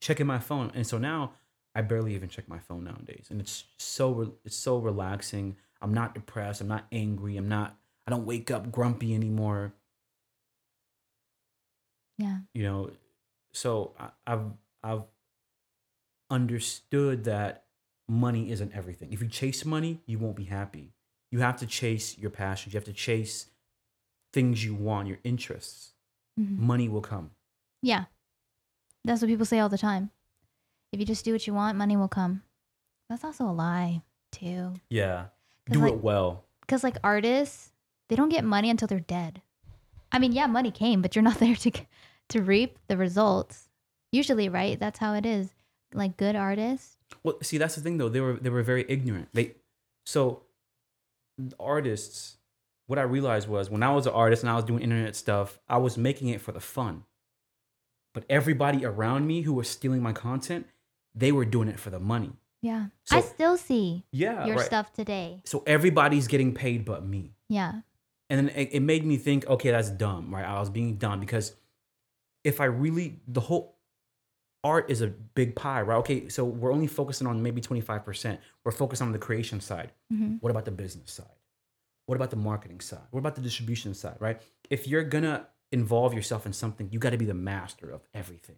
[0.00, 0.70] checking my phone.
[0.74, 1.32] And so now
[1.74, 5.56] I barely even check my phone nowadays, and it's so re- it's so relaxing.
[5.82, 6.60] I'm not depressed.
[6.60, 7.36] I'm not angry.
[7.36, 7.76] I'm not.
[8.06, 9.72] I don't wake up grumpy anymore.
[12.18, 12.38] Yeah.
[12.52, 12.90] You know,
[13.52, 14.44] so I, I've
[14.82, 15.02] I've
[16.30, 17.64] understood that
[18.08, 19.12] money isn't everything.
[19.12, 20.92] If you chase money, you won't be happy.
[21.30, 22.74] You have to chase your passions.
[22.74, 23.46] You have to chase
[24.32, 25.94] things you want, your interests.
[26.38, 26.58] Mhm.
[26.58, 27.30] Money will come.
[27.82, 28.06] Yeah.
[29.04, 30.10] That's what people say all the time.
[30.92, 32.42] If you just do what you want, money will come.
[33.08, 34.02] That's also a lie,
[34.32, 34.74] too.
[34.88, 35.26] Yeah.
[35.70, 36.44] Do like- it well.
[36.60, 37.72] Because, like, artists,
[38.08, 39.42] they don't get money until they're dead.
[40.10, 41.72] I mean, yeah, money came, but you're not there to
[42.30, 43.68] to reap the results.
[44.12, 44.78] Usually, right?
[44.78, 45.50] That's how it is.
[45.92, 46.96] Like, good artists.
[47.22, 48.08] Well, see, that's the thing though.
[48.08, 49.28] They were they were very ignorant.
[49.32, 49.54] They
[50.06, 50.42] so
[51.58, 52.36] artists.
[52.86, 55.58] What I realized was when I was an artist and I was doing internet stuff,
[55.68, 57.04] I was making it for the fun.
[58.12, 60.66] But everybody around me who was stealing my content,
[61.14, 62.32] they were doing it for the money.
[62.64, 62.86] Yeah.
[63.04, 64.64] So- I still see Yeah, your right.
[64.66, 65.42] stuff today.
[65.44, 67.34] So everybody's getting paid but me.
[67.48, 67.82] Yeah.
[68.30, 70.46] And then it, it made me think, okay, that's dumb, right?
[70.46, 71.54] I was being dumb because
[72.42, 73.76] if I really, the whole
[74.64, 75.96] art is a big pie, right?
[75.98, 78.38] Okay, so we're only focusing on maybe 25%.
[78.64, 79.92] We're focused on the creation side.
[80.10, 81.26] hmm What about the business side?
[82.06, 83.06] What about the marketing side?
[83.10, 84.40] What about the distribution side, right?
[84.70, 88.56] If you're gonna involve yourself in something, you gotta be the master of everything.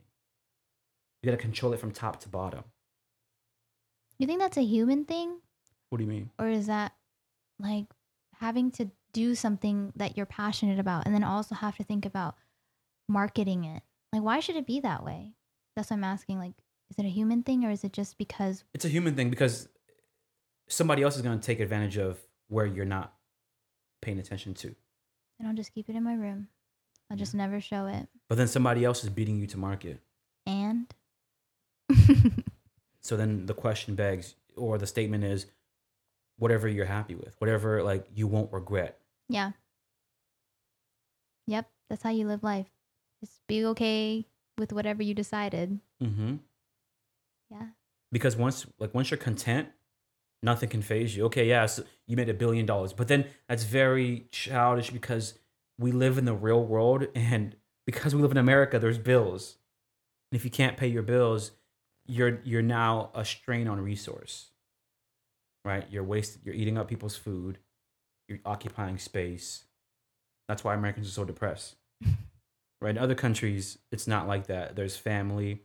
[1.22, 2.62] You gotta control it from top to bottom.
[4.18, 5.38] You think that's a human thing?
[5.90, 6.30] What do you mean?
[6.38, 6.92] Or is that
[7.58, 7.86] like
[8.38, 12.34] having to do something that you're passionate about and then also have to think about
[13.08, 13.82] marketing it?
[14.12, 15.34] Like, why should it be that way?
[15.74, 16.38] That's what I'm asking.
[16.38, 16.54] Like,
[16.90, 19.68] is it a human thing or is it just because It's a human thing because
[20.68, 23.14] somebody else is gonna take advantage of where you're not
[24.02, 24.74] paying attention to.
[25.38, 26.48] and I'll just keep it in my room?
[27.10, 28.08] I'll just never show it.
[28.28, 30.00] But then somebody else is beating you to market.
[30.46, 30.92] And
[33.06, 35.46] So then the question begs, or the statement is,
[36.38, 38.98] whatever you're happy with, whatever like you won't regret.
[39.28, 39.52] yeah.
[41.46, 41.70] Yep.
[41.88, 42.66] That's how you live life.
[43.22, 44.26] Just be okay
[44.58, 45.78] with whatever you decided.
[46.02, 46.36] Mm-hmm.
[47.50, 47.66] Yeah.
[48.10, 49.68] Because once like once you're content,
[50.42, 51.24] nothing can phase you.
[51.26, 55.38] Okay, yeah, so you made a billion dollars, but then that's very childish because
[55.78, 57.54] we live in the real world, and
[57.86, 59.56] because we live in America, there's bills,
[60.30, 61.52] and if you can't pay your bills,
[62.06, 64.50] you're you're now a strain on resource.
[65.64, 65.86] Right?
[65.90, 67.58] You're wasting You're eating up people's food.
[68.28, 69.64] You're occupying space.
[70.48, 71.76] That's why Americans are so depressed.
[72.80, 72.90] right?
[72.90, 74.76] In other countries, it's not like that.
[74.76, 75.62] There's family,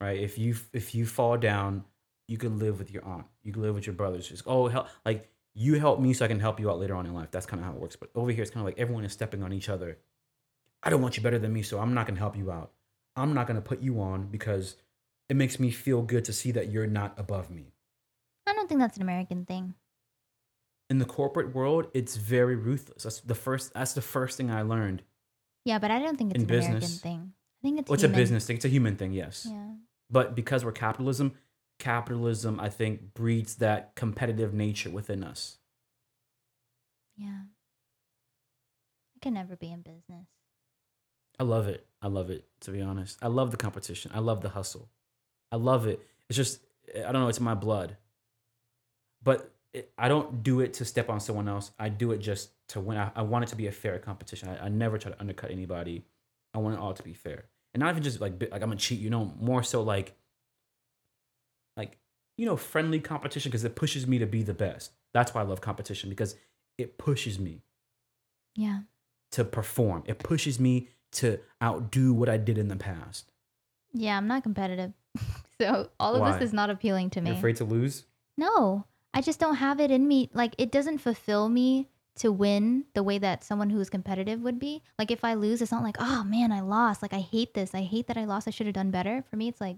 [0.00, 0.18] right?
[0.18, 1.84] If you if you fall down,
[2.28, 3.26] you can live with your aunt.
[3.42, 4.28] You can live with your brothers.
[4.28, 7.06] Just oh help, like you help me so I can help you out later on
[7.06, 7.30] in life.
[7.30, 7.96] That's kind of how it works.
[7.96, 9.98] But over here, it's kind of like everyone is stepping on each other.
[10.82, 12.72] I don't want you better than me, so I'm not gonna help you out.
[13.16, 14.76] I'm not gonna put you on because
[15.28, 17.72] it makes me feel good to see that you're not above me.
[18.46, 19.74] I don't think that's an American thing.
[20.90, 23.04] In the corporate world, it's very ruthless.
[23.04, 23.72] That's the first.
[23.72, 25.02] That's the first thing I learned.
[25.64, 27.00] Yeah, but I don't think it's an American business.
[27.00, 27.32] thing.
[27.32, 28.56] I think it's Well, it's a business thing.
[28.56, 29.12] It's a human thing.
[29.12, 29.46] Yes.
[29.48, 29.74] Yeah.
[30.10, 31.32] but because we're capitalism
[31.78, 35.56] capitalism i think breeds that competitive nature within us
[37.16, 37.40] Yeah.
[39.16, 40.26] I can never be in business.
[41.40, 44.42] i love it i love it to be honest i love the competition i love
[44.42, 44.90] the hustle
[45.52, 46.00] i love it.
[46.28, 46.60] It's just
[46.96, 47.96] i don't know it's in my blood.
[49.22, 51.70] But it, i don't do it to step on someone else.
[51.78, 52.96] I do it just to win.
[52.98, 54.48] I, I want it to be a fair competition.
[54.48, 56.02] I, I never try to undercut anybody.
[56.54, 57.44] I want it all to be fair.
[57.74, 60.14] And not even just like like i'm gonna cheat you know more so like
[61.76, 61.98] like
[62.36, 64.92] you know friendly competition because it pushes me to be the best.
[65.14, 66.34] That's why i love competition because
[66.78, 67.62] it pushes me
[68.56, 68.80] Yeah.
[69.32, 70.02] to perform.
[70.06, 73.30] It pushes me to outdo what i did in the past.
[73.92, 74.92] Yeah, I'm not competitive.
[75.60, 76.32] so all of Why?
[76.32, 77.30] this is not appealing to me.
[77.30, 78.04] you're afraid to lose
[78.36, 80.30] No, I just don't have it in me.
[80.32, 84.58] Like, it doesn't fulfill me to win the way that someone who is competitive would
[84.58, 84.82] be.
[84.98, 87.02] Like, if I lose, it's not like, oh man, I lost.
[87.02, 87.74] Like, I hate this.
[87.74, 88.48] I hate that I lost.
[88.48, 89.24] I should have done better.
[89.28, 89.76] For me, it's like,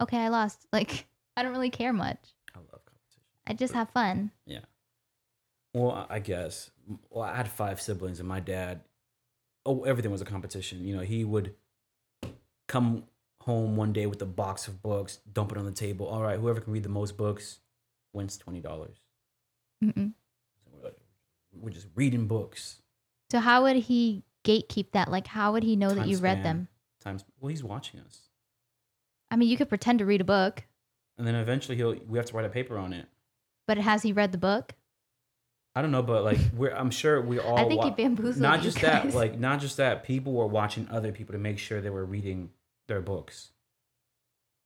[0.00, 0.66] okay, I lost.
[0.72, 1.06] Like,
[1.36, 2.18] I don't really care much.
[2.54, 4.30] i love competition I just have fun.
[4.46, 4.60] Yeah.
[5.74, 6.70] Well, I- I guess.
[7.10, 8.80] Well, I had five siblings, and my dad,
[9.64, 10.84] oh, everything was a competition.
[10.84, 11.54] You know, he would
[12.66, 13.04] come
[13.42, 16.06] home one day with a box of books, dump it on the table.
[16.06, 17.58] All right, whoever can read the most books
[18.12, 18.96] wins twenty dollars.
[19.82, 20.12] Mm-mm.
[21.54, 22.80] We're just reading books.
[23.30, 25.10] So, how would he gatekeep that?
[25.10, 26.68] Like, how would he know that Time you read them?
[27.00, 27.24] Times.
[27.40, 28.28] Well, he's watching us,
[29.30, 30.64] I mean, you could pretend to read a book,
[31.18, 31.96] and then eventually he'll.
[32.08, 33.06] We have to write a paper on it.
[33.66, 34.74] but has he read the book?
[35.74, 36.70] I don't know, but like we're.
[36.74, 37.58] I'm sure we all.
[37.58, 40.86] I think he wa- bamboozled not just that like not just that people were watching
[40.90, 42.50] other people to make sure they were reading
[42.88, 43.52] their books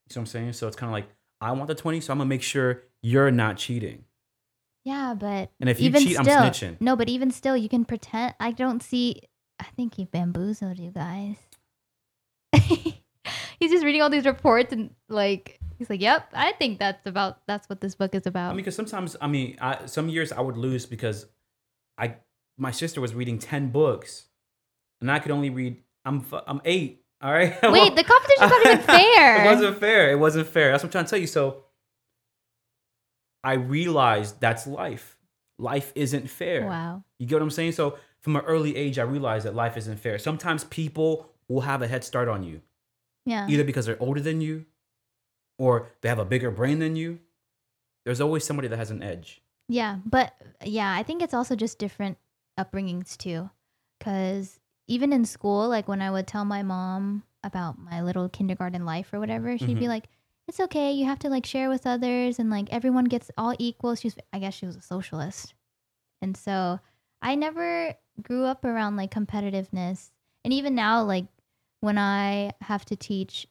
[0.07, 1.09] you see what i'm saying so it's kind of like
[1.41, 4.05] i want the 20 so i'm gonna make sure you're not cheating
[4.85, 7.69] Yeah, but and if you even cheat still, i'm snitching no, but even still, you
[7.69, 8.35] can pretend.
[8.41, 9.23] I don't see.
[9.59, 11.37] I think he bamboozled you guys.
[13.59, 17.41] he's just reading all these reports and like he's like, "Yep, I think that's about
[17.47, 20.33] that's what this book is about." i mean because sometimes i mean I, some years
[20.33, 21.27] i would lose because
[21.99, 22.17] i
[22.57, 24.27] my sister was reading 10 books
[25.01, 28.79] and i could only read i'm i'm eight all right Wait, the competition's not even
[28.83, 29.43] fair.
[29.43, 31.64] it wasn't fair it wasn't fair that's what i'm trying to tell you so
[33.45, 35.17] i realized that's life
[35.59, 37.03] life isn't fair Wow.
[37.19, 37.73] You get what I'm saying?
[37.73, 40.19] So from an early age, I realized that life isn't fair.
[40.19, 42.61] Sometimes people will have a head start on you,
[43.25, 43.47] Yeah.
[43.49, 44.67] either because they're older than you
[45.59, 47.21] or they have a bigger brain than you.
[48.05, 49.41] There's always somebody that has an edge.
[49.71, 52.19] Yeah, but yeah, I think it's also just different
[52.61, 53.49] upbringings too.
[54.01, 58.84] Cause even in school, like when I would tell my mom about my little kindergarten
[58.84, 59.89] life or whatever, she'd be Mhm.
[59.89, 60.09] like,
[60.49, 60.93] it's okay.
[60.93, 63.95] You have to like share with others and like everyone gets all equal.
[63.97, 65.55] She's I guess she was a socialist.
[66.22, 66.78] And so
[67.20, 70.11] I never grew up around like competitiveness.
[70.45, 71.26] And even now like
[71.80, 73.47] when I have to teach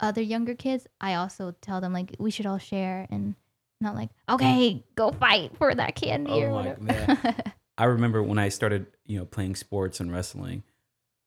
[0.00, 3.34] other younger kids, I also tell them like we should all share and
[3.82, 7.52] not like, okay, go fight for that candy Oh or my whatever.
[7.78, 10.62] I remember when I started, you know, playing sports and wrestling,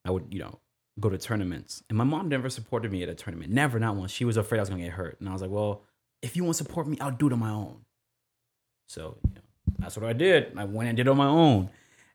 [0.04, 0.60] I would, you know,
[1.00, 1.82] go to tournaments.
[1.88, 3.52] And my mom never supported me at a tournament.
[3.52, 4.12] Never, not once.
[4.12, 5.18] She was afraid I was gonna get hurt.
[5.20, 5.82] And I was like, well,
[6.22, 7.84] if you want to support me, I'll do it on my own.
[8.86, 9.40] So, you know,
[9.78, 10.56] that's what I did.
[10.56, 11.70] I went and did it on my own.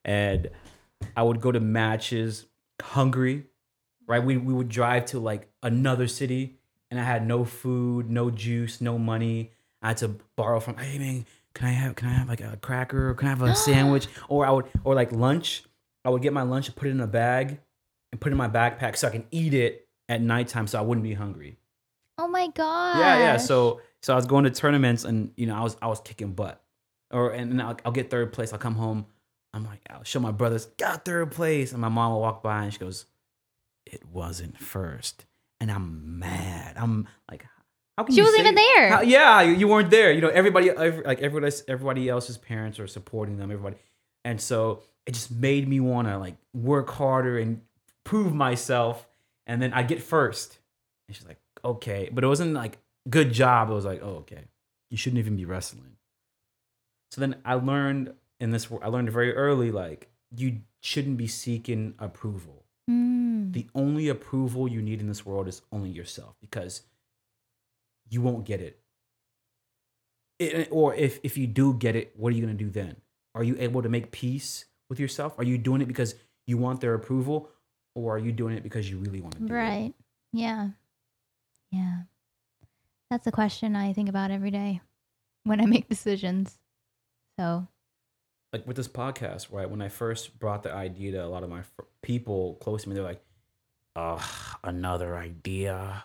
[0.06, 0.50] And
[1.16, 2.46] I would go to matches
[2.82, 3.46] hungry,
[4.08, 4.24] right?
[4.24, 6.60] We we would drive to like another city
[6.92, 9.52] and I had no food, no juice, no money.
[9.82, 11.26] I had to borrow from, hey man,
[11.60, 14.07] can I have can I have like a cracker or can I have a sandwich?
[14.30, 15.64] Or I would or like lunch.
[16.05, 17.60] I would get my lunch and put it in a bag
[18.12, 20.82] and put it in my backpack so I can eat it at nighttime so I
[20.82, 21.57] wouldn't be hungry.
[22.18, 22.99] oh my god.
[22.99, 23.38] Yeah, yeah.
[23.38, 26.32] So so I was going to tournaments and you know I was I was kicking
[26.34, 26.64] butt,
[27.12, 28.53] or and then I'll, I'll get third place.
[28.53, 29.05] I'll come home.
[29.53, 32.64] I'm like I'll show my brothers got third place, and my mom will walk by
[32.64, 33.05] and she goes,
[33.86, 35.26] "It wasn't first.
[35.60, 36.78] and I'm mad.
[36.78, 37.45] I'm like,
[38.10, 38.89] She wasn't even there.
[38.89, 40.12] How- yeah, you, you weren't there.
[40.12, 43.52] You know, everybody every, like everybody everybody else's parents are supporting them.
[43.52, 43.78] Everybody,
[44.24, 47.62] and so it just made me want to like work harder and
[48.04, 49.08] prove myself.
[49.47, 50.60] And then I get first,
[51.08, 52.78] and she's like, okay, but it wasn't like
[53.10, 53.70] good job.
[53.70, 54.43] It was like, oh, okay,
[54.89, 55.95] you shouldn't even be wrestling.
[57.12, 58.68] So then I learned in this.
[58.82, 62.64] I learned very early, like you shouldn't be seeking approval.
[62.89, 63.54] Mm.
[63.54, 66.84] The only approval you need in this world is only yourself because
[68.10, 68.80] you won't get it.
[70.39, 72.95] It- or if if you do get it, what are you going to do then?
[73.36, 75.38] Are you able to make peace with yourself?
[75.38, 76.16] Are you doing it because
[76.47, 77.49] you want their approval
[77.95, 79.57] or are you doing it because you really want to do it?
[79.57, 79.93] Right.
[80.34, 80.70] Yeah.
[81.72, 82.01] Yeah.
[83.12, 84.82] That's a question I think about every day
[85.43, 86.57] when I make decisions.
[87.39, 87.68] So,
[88.53, 89.70] like with this podcast, right?
[89.70, 92.89] When I first brought the idea to a lot of my fr- people close to
[92.89, 93.24] me, they're like,
[93.95, 94.22] "Ugh,
[94.64, 96.03] another idea,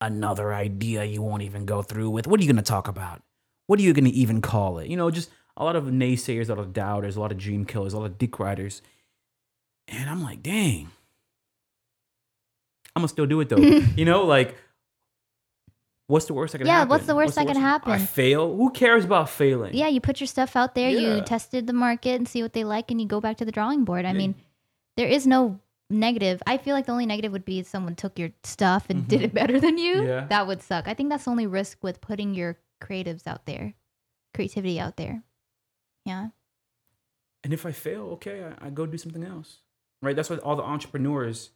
[0.00, 2.26] another idea you won't even go through with.
[2.26, 3.22] What are you going to talk about?
[3.66, 4.88] What are you going to even call it?
[4.88, 7.64] You know, just a lot of naysayers, a lot of doubters, a lot of dream
[7.64, 8.82] killers, a lot of dick riders.
[9.88, 10.90] And I'm like, dang,
[12.94, 13.58] I'm gonna still do it though.
[13.96, 14.56] you know, like.
[16.08, 16.88] What's the worst that can Yeah, happen?
[16.90, 17.90] what's the worst that can happen?
[17.92, 18.54] I fail.
[18.54, 19.74] Who cares about failing?
[19.74, 21.16] yeah, you put your stuff out there, Yeah.
[21.16, 23.50] you tested the market and see what they like, and you go back to the
[23.50, 24.04] drawing board.
[24.04, 24.18] I Yeah.
[24.18, 24.34] mean,
[24.96, 25.58] there is no
[25.90, 26.42] negative.
[26.46, 29.20] I feel like the only negative would be if someone took your stuff and did
[29.20, 29.24] Mhm.
[29.24, 30.04] it better than you.
[30.04, 30.26] Yeah.
[30.26, 30.88] That would suck.
[30.88, 33.74] I think that's the only risk with putting your creatives out there,
[34.34, 35.22] creativity out there.
[36.04, 36.30] Yeah.
[37.44, 39.58] And if I fail, okay, I, I go do something else.
[40.02, 40.14] Right?
[40.16, 41.50] That's why all the entrepreneurs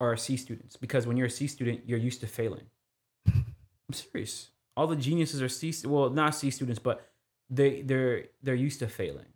[0.00, 2.66] are C students because when you're a C student, you're used to failing.
[3.26, 3.44] I'm
[3.92, 4.50] serious.
[4.76, 7.08] All the geniuses are C well, not C students, but
[7.50, 9.26] they they're they're used to failing.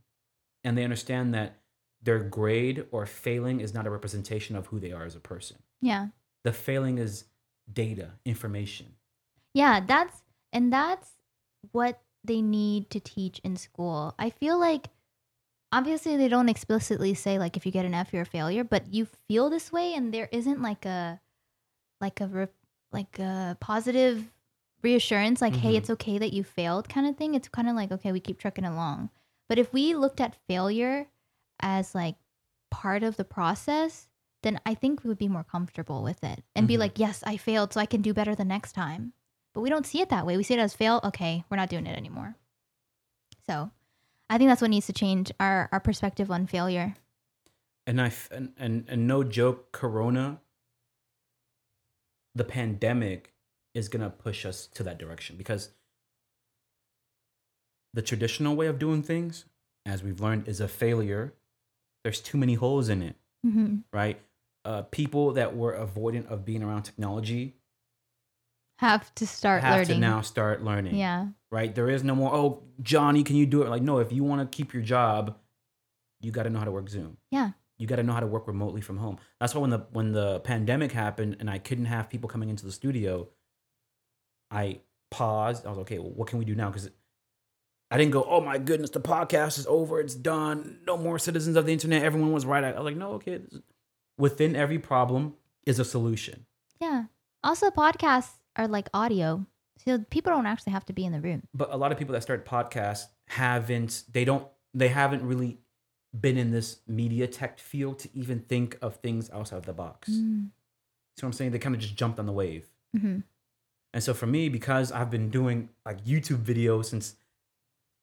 [0.64, 1.62] And they understand that
[2.03, 5.57] their grade or failing is not a representation of who they are as a person.
[5.81, 6.09] Yeah.
[6.45, 7.25] The failing is
[7.73, 8.95] data, information.
[9.55, 10.23] Yeah, that's
[10.53, 11.11] and that's
[11.71, 14.15] what they need to teach in school.
[14.19, 14.89] I feel like
[15.71, 18.93] obviously they don't explicitly say like if you get an F you're a failure, but
[18.93, 21.21] you feel this way and there isn't like a
[22.01, 22.49] like a re-
[22.93, 24.31] like a positive
[24.83, 25.77] reassurance like hey Mhm.
[25.79, 27.35] it's okay that you failed kind of thing.
[27.35, 29.11] It's kind of like okay, we keep trucking along.
[29.49, 31.07] But if we looked at failure
[31.61, 32.17] as like
[32.71, 34.09] part of the process,
[34.43, 36.81] then I think we would be more comfortable with it and be Mhm.
[36.81, 39.13] like, yes, I failed, so I can do better the next time.
[39.55, 40.37] But we don't see it that way.
[40.37, 41.01] We see it as fail.
[41.05, 42.37] Okay, we're not doing it anymore.
[43.47, 43.71] So,
[44.31, 46.97] I think that's what needs to change our our perspective on failure.
[47.87, 50.41] and I f- and, and and no joke, Corona,
[52.35, 53.35] the pandemic
[53.75, 55.71] is gonna push us to that direction because
[57.93, 59.45] the traditional way of doing things,
[59.85, 61.35] as we've learned, is a failure.
[62.05, 64.21] There's too many holes in it, hmm right?
[64.65, 67.57] Uh, people that were avoidant of being around technology
[68.79, 69.87] Have to start have learning.
[69.95, 70.95] to now start learning.
[70.97, 71.29] Yeah.
[71.51, 71.75] right?
[71.75, 73.69] There is no more, oh, Johnny, can you do it?
[73.69, 75.37] Like, no, if you want to keep your job,
[76.21, 77.17] you got to know how to work Zoom.
[77.31, 77.51] Yeah.
[77.79, 79.19] You got to know how to work remotely from home.
[79.41, 82.65] That's why when the when the pandemic happened and I couldn't have people coming into
[82.65, 83.29] the studio,
[84.51, 84.81] I
[85.11, 85.67] paused.
[85.67, 85.99] I was okay.
[85.99, 86.69] Well, what can we do now?
[86.71, 86.91] Because
[87.93, 88.24] I didn't go.
[88.24, 90.01] Oh my goodness, the podcast is over.
[90.01, 90.78] It's done.
[90.86, 92.03] No more citizens of the internet.
[92.03, 92.64] Everyone was right.
[92.64, 93.40] I was like, no, okay.
[94.18, 95.34] Within every problem
[95.66, 96.47] is a solution.
[96.80, 97.05] Yeah.
[97.45, 99.45] Also, podcasts are like audio,
[99.84, 101.43] so people don't actually have to be in the room.
[101.55, 105.59] but a lot of people that start podcasts haven't they don't they haven't really
[106.18, 110.09] been in this media tech field to even think of things outside of the box.
[110.11, 110.49] Mm.
[111.20, 111.51] What I'm saying?
[111.53, 112.66] They kind of just jumped on the wave.
[112.99, 113.18] hmm
[113.95, 117.16] And so for me, because I've been doing like YouTube videos since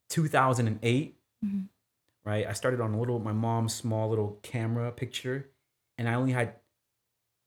[0.09, 1.69] 2008, Mhm.
[2.25, 2.45] right?
[2.47, 5.49] I started on a little my mom's small little camera picture,
[5.97, 6.55] and I only had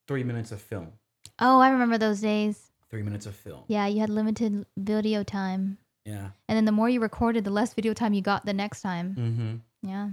[0.08, 0.92] three minutes of film.
[1.38, 2.70] Oh, I remember those days.
[2.90, 3.64] Three minutes of film.
[3.68, 5.78] Yeah, you had limited video time.
[6.04, 6.30] Yeah.
[6.48, 9.14] And then the more you recorded, the less video time you got the next time.
[9.14, 9.88] Mm-hmm.
[9.88, 10.10] Yeah.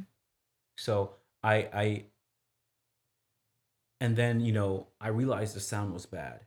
[0.77, 2.05] So I I
[3.99, 6.41] and then you know I realized the sound was bad.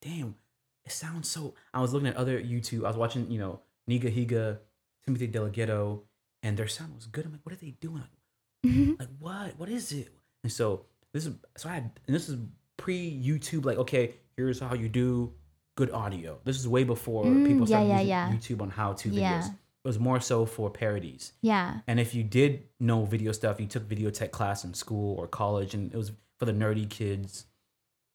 [0.00, 0.36] Damn,
[0.84, 1.54] it sounds so.
[1.74, 2.84] I was looking at other YouTube.
[2.84, 4.58] I was watching you know Nigahiga,
[5.08, 6.00] Timothy DeLaGhetto,
[6.42, 7.24] and their sound was good.
[7.24, 8.04] I'm like, what are they doing?
[8.98, 9.58] Like what?
[9.58, 10.08] What is it?
[10.42, 10.84] And so
[11.14, 12.36] this is so I had and this is
[12.76, 13.64] pre YouTube.
[13.64, 15.32] Like okay, here's how you do
[15.76, 16.38] good audio.
[16.44, 18.32] This is way before Mm, people started yeah, using yeah.
[18.32, 19.18] YouTube on how to videos.
[19.20, 19.46] Yeah.
[19.84, 21.32] It was more so for parodies.
[21.40, 21.78] yeah.
[21.86, 25.26] And if you did know video stuff, you took video tech class in school or
[25.28, 27.46] college, and it was for the nerdy kids.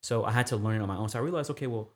[0.03, 1.07] So I had to learn it on my own.
[1.09, 1.89] So I realized, okay, well,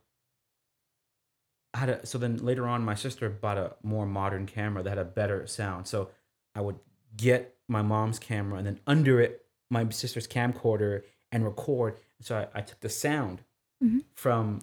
[1.74, 4.90] I had a, so then later on, my sister bought a more modern camera that
[4.90, 5.88] had a better sound.
[5.88, 6.10] So
[6.56, 6.80] I would
[7.16, 11.98] get my mom's camera and then under it, my sister's camcorder and record.
[12.22, 13.42] So I, I took the sound
[13.84, 14.04] Mhm.
[14.16, 14.62] from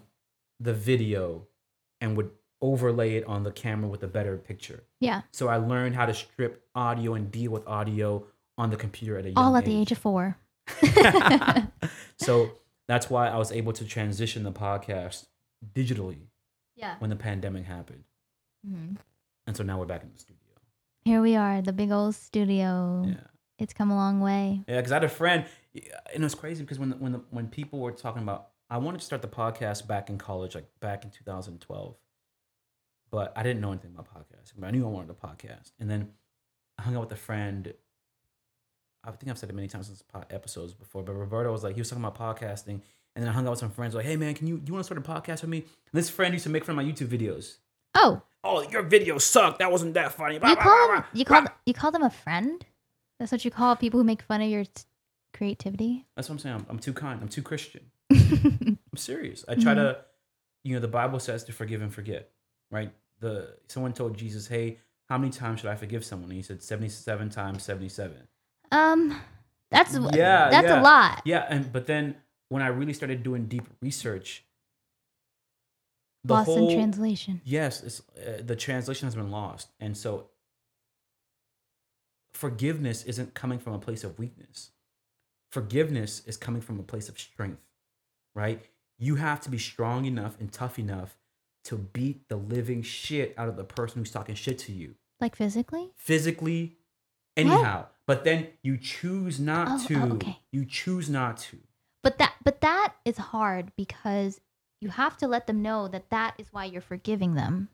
[0.59, 1.47] the video
[2.01, 2.31] and would
[2.63, 4.83] overlay it on the camera with a better picture.
[5.01, 5.23] Yeah.
[5.33, 8.27] So I learned how to strip audio and deal with audio
[8.57, 10.37] on the computer at a young All at the age of four.
[12.19, 12.53] so
[12.89, 15.27] that's why I was able to transition the podcast
[15.75, 16.27] digitally
[16.77, 16.97] Yeah.
[16.99, 18.05] when the pandemic happened.
[18.67, 18.97] Mhm.
[19.47, 20.41] And so now we're back in the studio.
[21.05, 23.05] Here we are, the big old studio.
[23.07, 23.21] Yeah.
[23.59, 24.65] It's come a long way.
[24.67, 27.19] Yeah, because I had a friend, and it was crazy because when the, when the,
[27.31, 30.67] when people were talking about, I wanted to start the podcast back in college, like
[30.81, 31.97] back in 2012,
[33.11, 34.55] but I didn't know anything about podcasting.
[34.59, 36.13] But I knew I wanted a podcast, and then
[36.79, 37.73] I hung out with a friend.
[39.05, 41.81] I think I've said it many times in episodes before, but Roberto was like, he
[41.81, 42.81] was talking about podcasting,
[43.17, 44.85] and then I hung out with some friends like, hey man, can you you want
[44.87, 45.59] to start a podcast with me?
[45.59, 47.57] And this friend used to make fun of my YouTube videos.
[47.95, 49.59] Oh, Oh, your videos suck.
[49.59, 50.39] That wasn't that funny.
[50.39, 52.65] Blah, you blah, call blah, you call you call them a friend?
[53.19, 54.83] That's what you call people who make fun of your t-
[55.33, 56.05] creativity.
[56.17, 56.55] That's what I'm saying.
[56.57, 57.21] I'm, I'm too kind.
[57.23, 57.83] I'm too Christian.
[58.13, 59.45] I'm serious.
[59.49, 59.77] I try Mhm.
[59.77, 59.99] to,
[60.63, 62.31] you know, the Bible says to forgive and forget,
[62.71, 62.93] right?
[63.21, 66.63] The someone told Jesus, "Hey, how many times should I forgive someone?" And he said,
[66.63, 68.29] "77 times 77."
[68.73, 69.19] um,
[69.71, 70.81] that's Yeah, that's yeah.
[70.81, 71.23] a lot.
[71.25, 72.17] Yeah, and but then
[72.55, 74.45] when I really started doing deep research,
[76.23, 77.41] the Lost whole in translation.
[77.45, 80.29] yes, it's, uh, the translation has been lost, and so
[82.33, 84.71] forgiveness isn't coming from a place of weakness.
[85.51, 87.61] Forgiveness is coming from a place of strength,
[88.37, 88.65] right?
[89.01, 91.17] You have to be strong enough and tough enough
[91.65, 95.35] to beat the living shit out of the person who's talking shit to you, Like
[95.35, 95.91] physically?
[95.97, 96.77] physically,
[97.37, 97.87] anyhow.
[98.07, 99.95] But then you choose not Oh, to.
[100.03, 100.39] oh, okay.
[100.53, 101.59] You choose not to.
[102.05, 104.41] But that but that is hard because
[104.81, 107.71] you have to let them know that that is why you're forgiving them.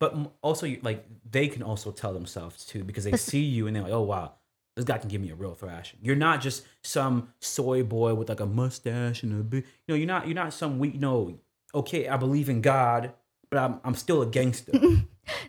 [0.00, 3.84] But also, like they can also tell themselves too because they see you and they're
[3.84, 4.32] like, "Oh wow,
[4.74, 8.28] this guy can give me a real thrashing." You're not just some soy boy with
[8.28, 9.64] like a mustache and a big.
[9.86, 10.26] You know, you're not.
[10.26, 10.98] You're not some weak.
[10.98, 11.38] No,
[11.74, 13.12] okay, I believe in God,
[13.50, 14.72] but I'm I'm still a gangster.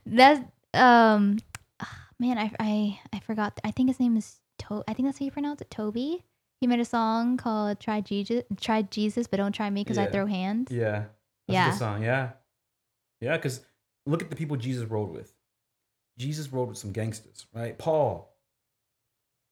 [0.06, 1.40] That um
[1.80, 3.60] ah, man, I I I forgot.
[3.64, 6.24] I think his name is To I think that's how you pronounce it, Toby.
[6.62, 10.06] He made a song called "Try Jesus," "Try Jesus, but don't try me" because I
[10.06, 10.72] throw hands.
[10.72, 11.06] yeah,
[11.48, 11.72] that's Yeah.
[11.72, 12.04] song.
[12.04, 12.34] Yeah,
[13.20, 13.36] yeah.
[13.36, 13.66] Because
[14.06, 15.34] look at the people Jesus rode with.
[16.20, 17.76] Jesus rode with some gangsters, right?
[17.80, 18.32] Paul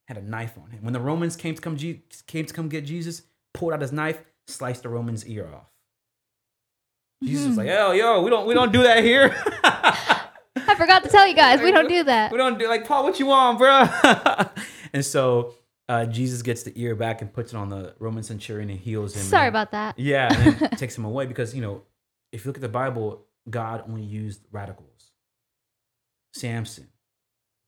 [0.08, 0.84] had a knife on him.
[0.84, 3.24] When the Romans came to come Je- came to come get Jesus,
[3.56, 5.72] pulled out his knife, sliced the Roman's ear off.
[7.24, 7.58] Jesus was Mhm.
[7.58, 9.30] like, "Yo, yo, we don't we don't do that here."
[9.64, 12.32] I forgot to tell you guys, we don't do that.
[12.32, 13.04] we don't do like Paul.
[13.04, 13.88] What you want, bro?
[14.94, 15.56] and so
[15.90, 19.16] uh, Jesus gets the ear back and puts it on the Roman centurion and heals
[19.16, 19.24] him.
[19.24, 20.00] Sorry and- about that.
[20.00, 21.82] yeah, and takes him away because you know
[22.32, 25.12] if you look at the Bible, God only used radicals.
[26.34, 26.88] Samson,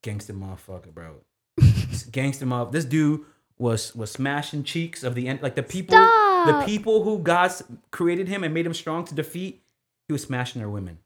[0.03, 1.15] gangster motherfucker, bro.
[2.11, 2.71] gangster mother.
[2.71, 3.21] This dude
[3.57, 7.51] was was smashing cheeks of the end, like the people, the people who God
[7.89, 9.63] created him and made him strong to defeat.
[10.07, 10.99] He was smashing their women.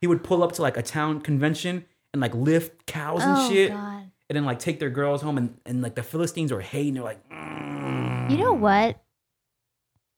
[0.00, 3.50] He would pull up to like a town convention and like lift cows and oh
[3.50, 3.93] shit, God.
[4.28, 6.94] And then like take their girls home, and and like the Philistines were hating.
[6.94, 9.02] They're like, "Mm." You know what?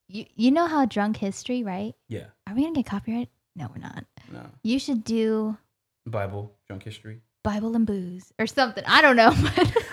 [0.08, 1.94] You you know how drunk history, right?
[2.08, 3.28] Yeah, Are we gonna get copyright?
[3.56, 4.04] No, we're not.
[4.32, 4.42] no.
[4.62, 5.56] You should do
[6.06, 7.22] Bible, drunk history.
[7.42, 8.82] Bible and booze or something.
[8.86, 9.32] I don't know.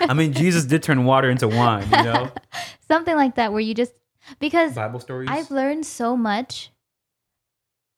[0.00, 2.30] I mean, Jesus did turn water into wine, you know?
[2.88, 3.92] something like that where you just
[4.40, 5.28] because Bible stories.
[5.30, 6.70] I've learned so much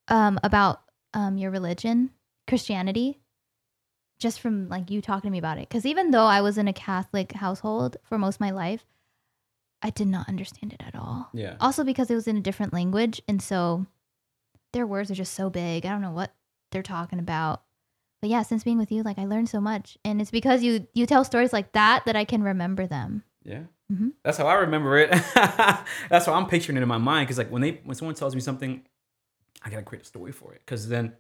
[0.09, 0.83] um about
[1.15, 2.11] um your religion,
[2.47, 3.19] Christianity,
[4.19, 5.69] just from like you talking to me about it.
[5.69, 8.85] Because even though I was in a Catholic household for most of my life,
[9.83, 11.31] I did not understand it at all.
[11.35, 11.57] yeah.
[11.61, 13.87] Also because it was in a different language, and so
[14.73, 15.85] their words are just so big.
[15.87, 16.35] I don't know what
[16.73, 17.63] they're talking about.
[18.21, 20.87] But yeah, since being with you, like I learned so much, and it's because you
[20.95, 23.23] you tell stories like that that I can remember them.
[23.45, 23.65] Yeah.
[23.93, 24.13] Mhm.
[24.25, 25.11] That's how I remember it.
[25.35, 27.29] That's how I'm picturing it in my mind.
[27.29, 28.83] Cause like when they when someone tells me something,
[29.63, 30.63] I gotta create a story for it.
[30.67, 31.13] Cause then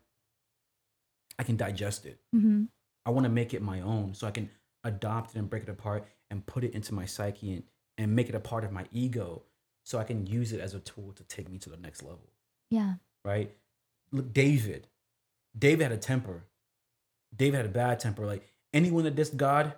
[1.38, 2.18] I can digest it.
[2.32, 2.64] hmm
[3.06, 4.50] I want to make it my own so I can
[4.84, 7.62] adopt it and break it apart and put it into my psyche and,
[7.96, 9.42] and make it a part of my ego
[9.84, 12.28] so I can use it as a tool to take me to the next level.
[12.70, 12.94] Yeah.
[13.24, 13.54] Right?
[14.10, 14.88] Look, David.
[15.56, 16.44] David had a temper.
[17.34, 18.26] David had a bad temper.
[18.26, 18.42] Like
[18.74, 19.72] anyone that dissed God,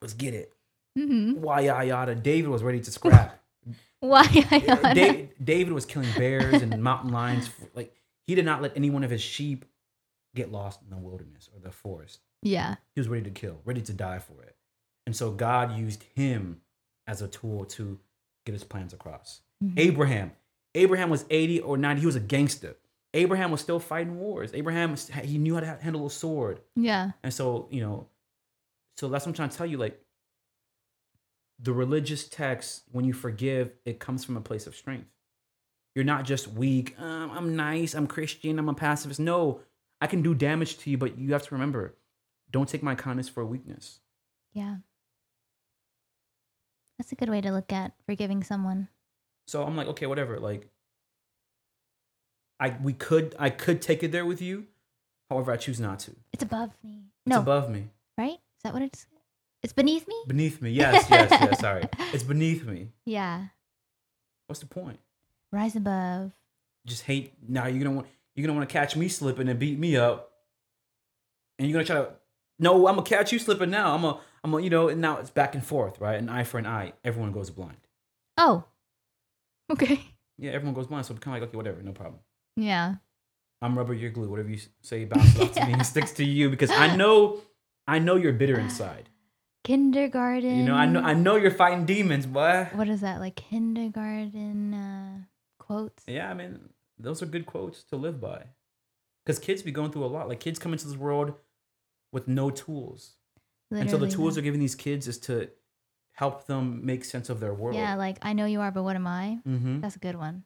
[0.00, 0.52] let's get it.
[0.96, 2.14] hmm Why yada yada.
[2.14, 3.40] David was ready to scrap.
[4.00, 4.22] Why?
[4.50, 7.50] I David, David was killing bears and mountain lions.
[7.74, 7.94] Like
[8.26, 9.64] he did not let any one of his sheep
[10.34, 12.20] get lost in the wilderness or the forest.
[12.42, 12.76] yeah.
[12.94, 14.56] He was ready to kill, ready to die for it.
[15.06, 16.60] And so God used him
[17.06, 17.98] as a tool to
[18.46, 19.42] get his plans across.
[19.62, 19.74] Mhm.
[19.78, 20.32] Abraham.
[20.74, 22.00] Abraham was 80 or 90.
[22.00, 22.76] He was a gangster.
[23.14, 24.50] Abraham was still fighting wars.
[24.54, 26.60] Abraham, he knew how to handle a sword.
[26.76, 27.12] Yeah.
[27.22, 28.08] And so, you know,
[28.96, 29.76] so that's what I'm trying to tell you.
[29.76, 30.00] Like,
[31.58, 35.08] the religious text, when you forgive, it comes from a place of strength.
[35.94, 36.98] You're not just weak.
[36.98, 37.94] Um, I'm nice.
[37.94, 38.58] I'm Christian.
[38.58, 39.20] I'm a pacifist.
[39.20, 39.60] No,
[40.02, 41.94] I can do damage to you, but you have to remember
[42.50, 44.00] don't take my kindness for weakness.
[44.52, 44.78] Yeah.
[46.98, 48.88] That's a good way to look at forgiving someone.
[49.46, 50.40] So I'm like, okay, whatever.
[50.40, 50.68] Like,
[52.58, 54.66] I we could I could take it there with you.
[55.30, 56.16] However, I choose not to.
[56.32, 57.04] It's above me.
[57.24, 57.88] It's no, above me,
[58.18, 58.34] right?
[58.56, 59.06] Is that what it's?
[59.62, 60.16] It's beneath me.
[60.26, 60.70] beneath me.
[60.70, 61.60] Yes, yes, yes.
[61.60, 62.88] Sorry, it's beneath me.
[63.06, 63.46] Yeah.
[64.48, 64.98] What's the point?
[65.52, 66.32] Rise above.
[66.86, 69.78] just hate now you're gonna want you're gonna want to catch me slipping and beat
[69.78, 70.32] me up
[71.58, 72.12] and you're gonna try to
[72.58, 75.18] no i'm gonna catch you slipping now i'm gonna i'm gonna you know and now
[75.18, 77.76] it's back and forth right an eye for an eye everyone goes blind
[78.38, 78.64] Oh.
[79.70, 80.00] Okay.
[80.38, 82.20] yeah everyone goes blind so I'm kind of like okay whatever no problem
[82.56, 82.94] Yeah.
[83.60, 86.48] i'm rubber you're glue whatever you say bounces off to me and sticks to you
[86.50, 87.40] because i know
[87.86, 89.08] i know you're bitter inside
[89.64, 90.58] Kindergarten.
[90.58, 93.36] you know i know i know you're fighting demons boy What is that like?
[93.36, 95.18] Kindergarten uh,
[95.58, 96.02] quotes.
[96.08, 96.58] yeah i mean
[96.98, 98.44] those are good quotes to live by
[99.24, 101.34] because kids be going through a lot like kids come into this world
[102.12, 103.14] with no tools
[103.70, 105.48] and so the Literally, tools are giving these kids is to
[106.12, 107.74] help them make sense of their world.
[107.74, 109.38] Yeah, like I know you are, but what am I?
[109.48, 109.80] Mm-hmm.
[109.80, 110.44] That's a good one.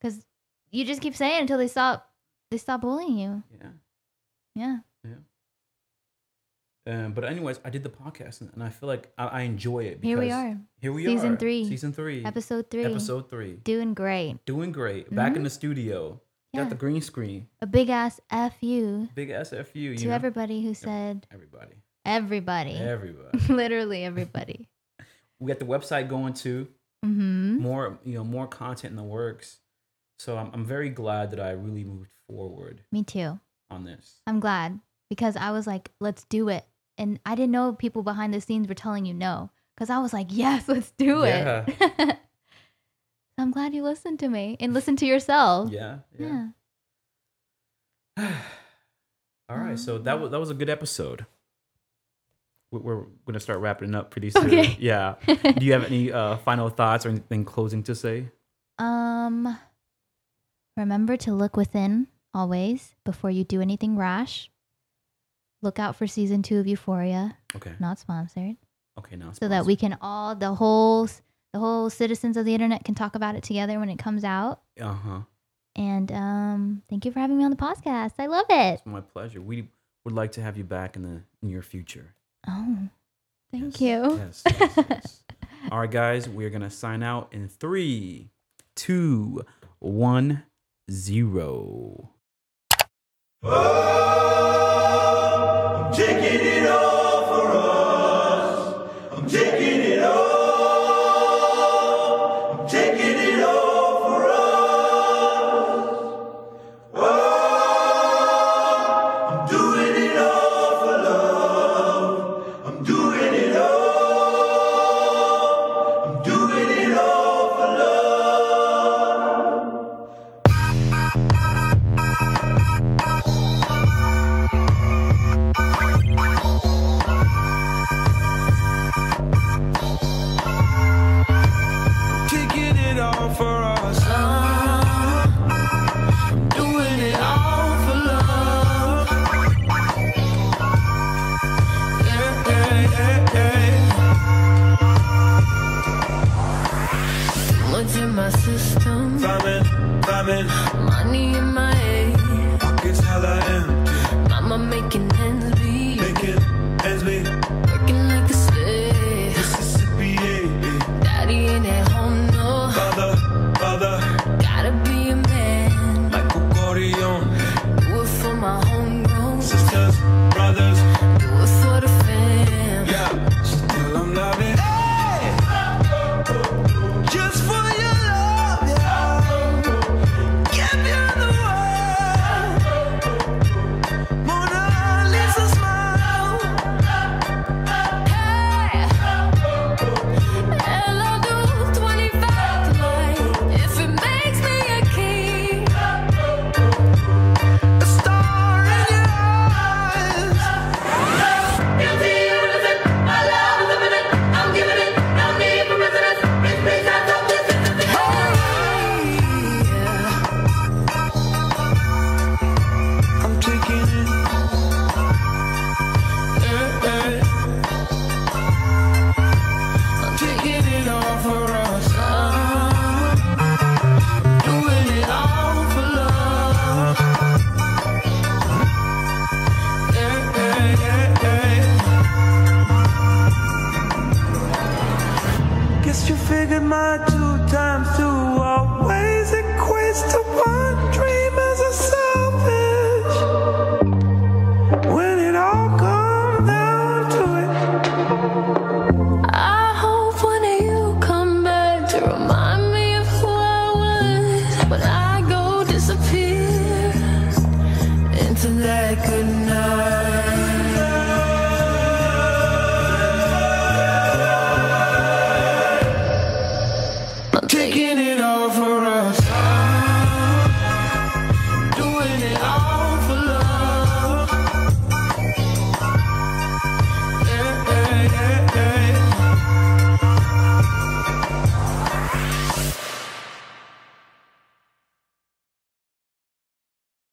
[0.00, 0.24] Because
[0.70, 2.10] you just keep saying until they stop.
[2.50, 3.42] They stop bullying you.
[3.54, 3.68] Yeah
[4.54, 4.78] yeah.
[5.04, 5.14] Yeah.
[6.86, 9.84] Um, but anyways, I did the podcast and, and I feel like I, I enjoy
[9.84, 10.00] it.
[10.02, 11.36] Because Here we are, Here we Season are.
[11.36, 11.66] three.
[11.66, 12.24] Season three.
[12.24, 12.84] episode three.
[12.84, 13.54] Episode three.
[13.64, 14.44] Doing great.
[14.44, 15.14] Doing great.
[15.14, 16.20] Back in the studio.
[16.52, 16.60] Yeah.
[16.62, 17.48] Got the green screen.
[17.62, 18.20] A big ass
[18.60, 19.08] fu.
[19.14, 19.74] Big SFU.
[19.74, 20.14] You to know?
[20.14, 21.74] everybody who said Everybody.
[22.04, 22.76] everybody.
[22.76, 23.38] Everybody.
[23.48, 24.68] Literally everybody.
[25.40, 26.68] we got the website going too.
[27.04, 27.56] mm-hmm.
[27.58, 29.58] More, you know, more content in the works.
[30.18, 33.40] So I'm, I'm very glad that I really moved forward Me too.
[33.70, 34.20] on this.
[34.26, 34.78] I'm glad
[35.10, 36.64] because I was like, let's do it.
[36.98, 39.50] And I didn't know people behind the scenes were telling you no.
[39.74, 41.64] Because I was like, yes, let's do Yeah.
[41.68, 42.18] it.
[43.36, 45.70] I'm glad you listened to me and listened to yourself.
[45.72, 45.98] Yeah.
[46.18, 46.48] Yeah.
[49.50, 51.26] All right, so that Um, was that was a good episode.
[52.72, 54.46] We- We're gonna start wrapping up pretty soon.
[54.46, 54.76] Okay.
[54.80, 55.16] Yeah.
[55.26, 58.30] Do you have any uh, final thoughts or anything closing to say?
[58.78, 59.56] um,
[60.76, 64.50] remember to look within always before you do anything rash.
[65.64, 67.72] Look out for season two of Euphoria, Okay.
[67.80, 68.56] not sponsored,
[68.98, 69.16] Okay.
[69.16, 69.32] Now.
[69.32, 71.06] so that we can all the whole
[71.54, 74.60] the whole citizens of the internet can talk about it together when it comes out.
[74.80, 75.20] Uh huh.
[75.74, 78.12] And um, thank you for having me on the podcast.
[78.18, 78.74] I love it.
[78.74, 79.40] It's my pleasure.
[79.40, 79.68] We
[80.04, 82.14] would like to have you back in the near future.
[82.46, 82.76] Oh,
[83.50, 84.16] thank Yes, you.
[84.18, 84.42] Yes.
[84.60, 85.22] yes, yes.
[85.72, 86.28] All right, guys.
[86.28, 88.28] We're gonna sign out in three,
[88.76, 89.44] two,
[89.78, 90.42] one,
[90.90, 92.10] zero.
[93.42, 93.50] I'm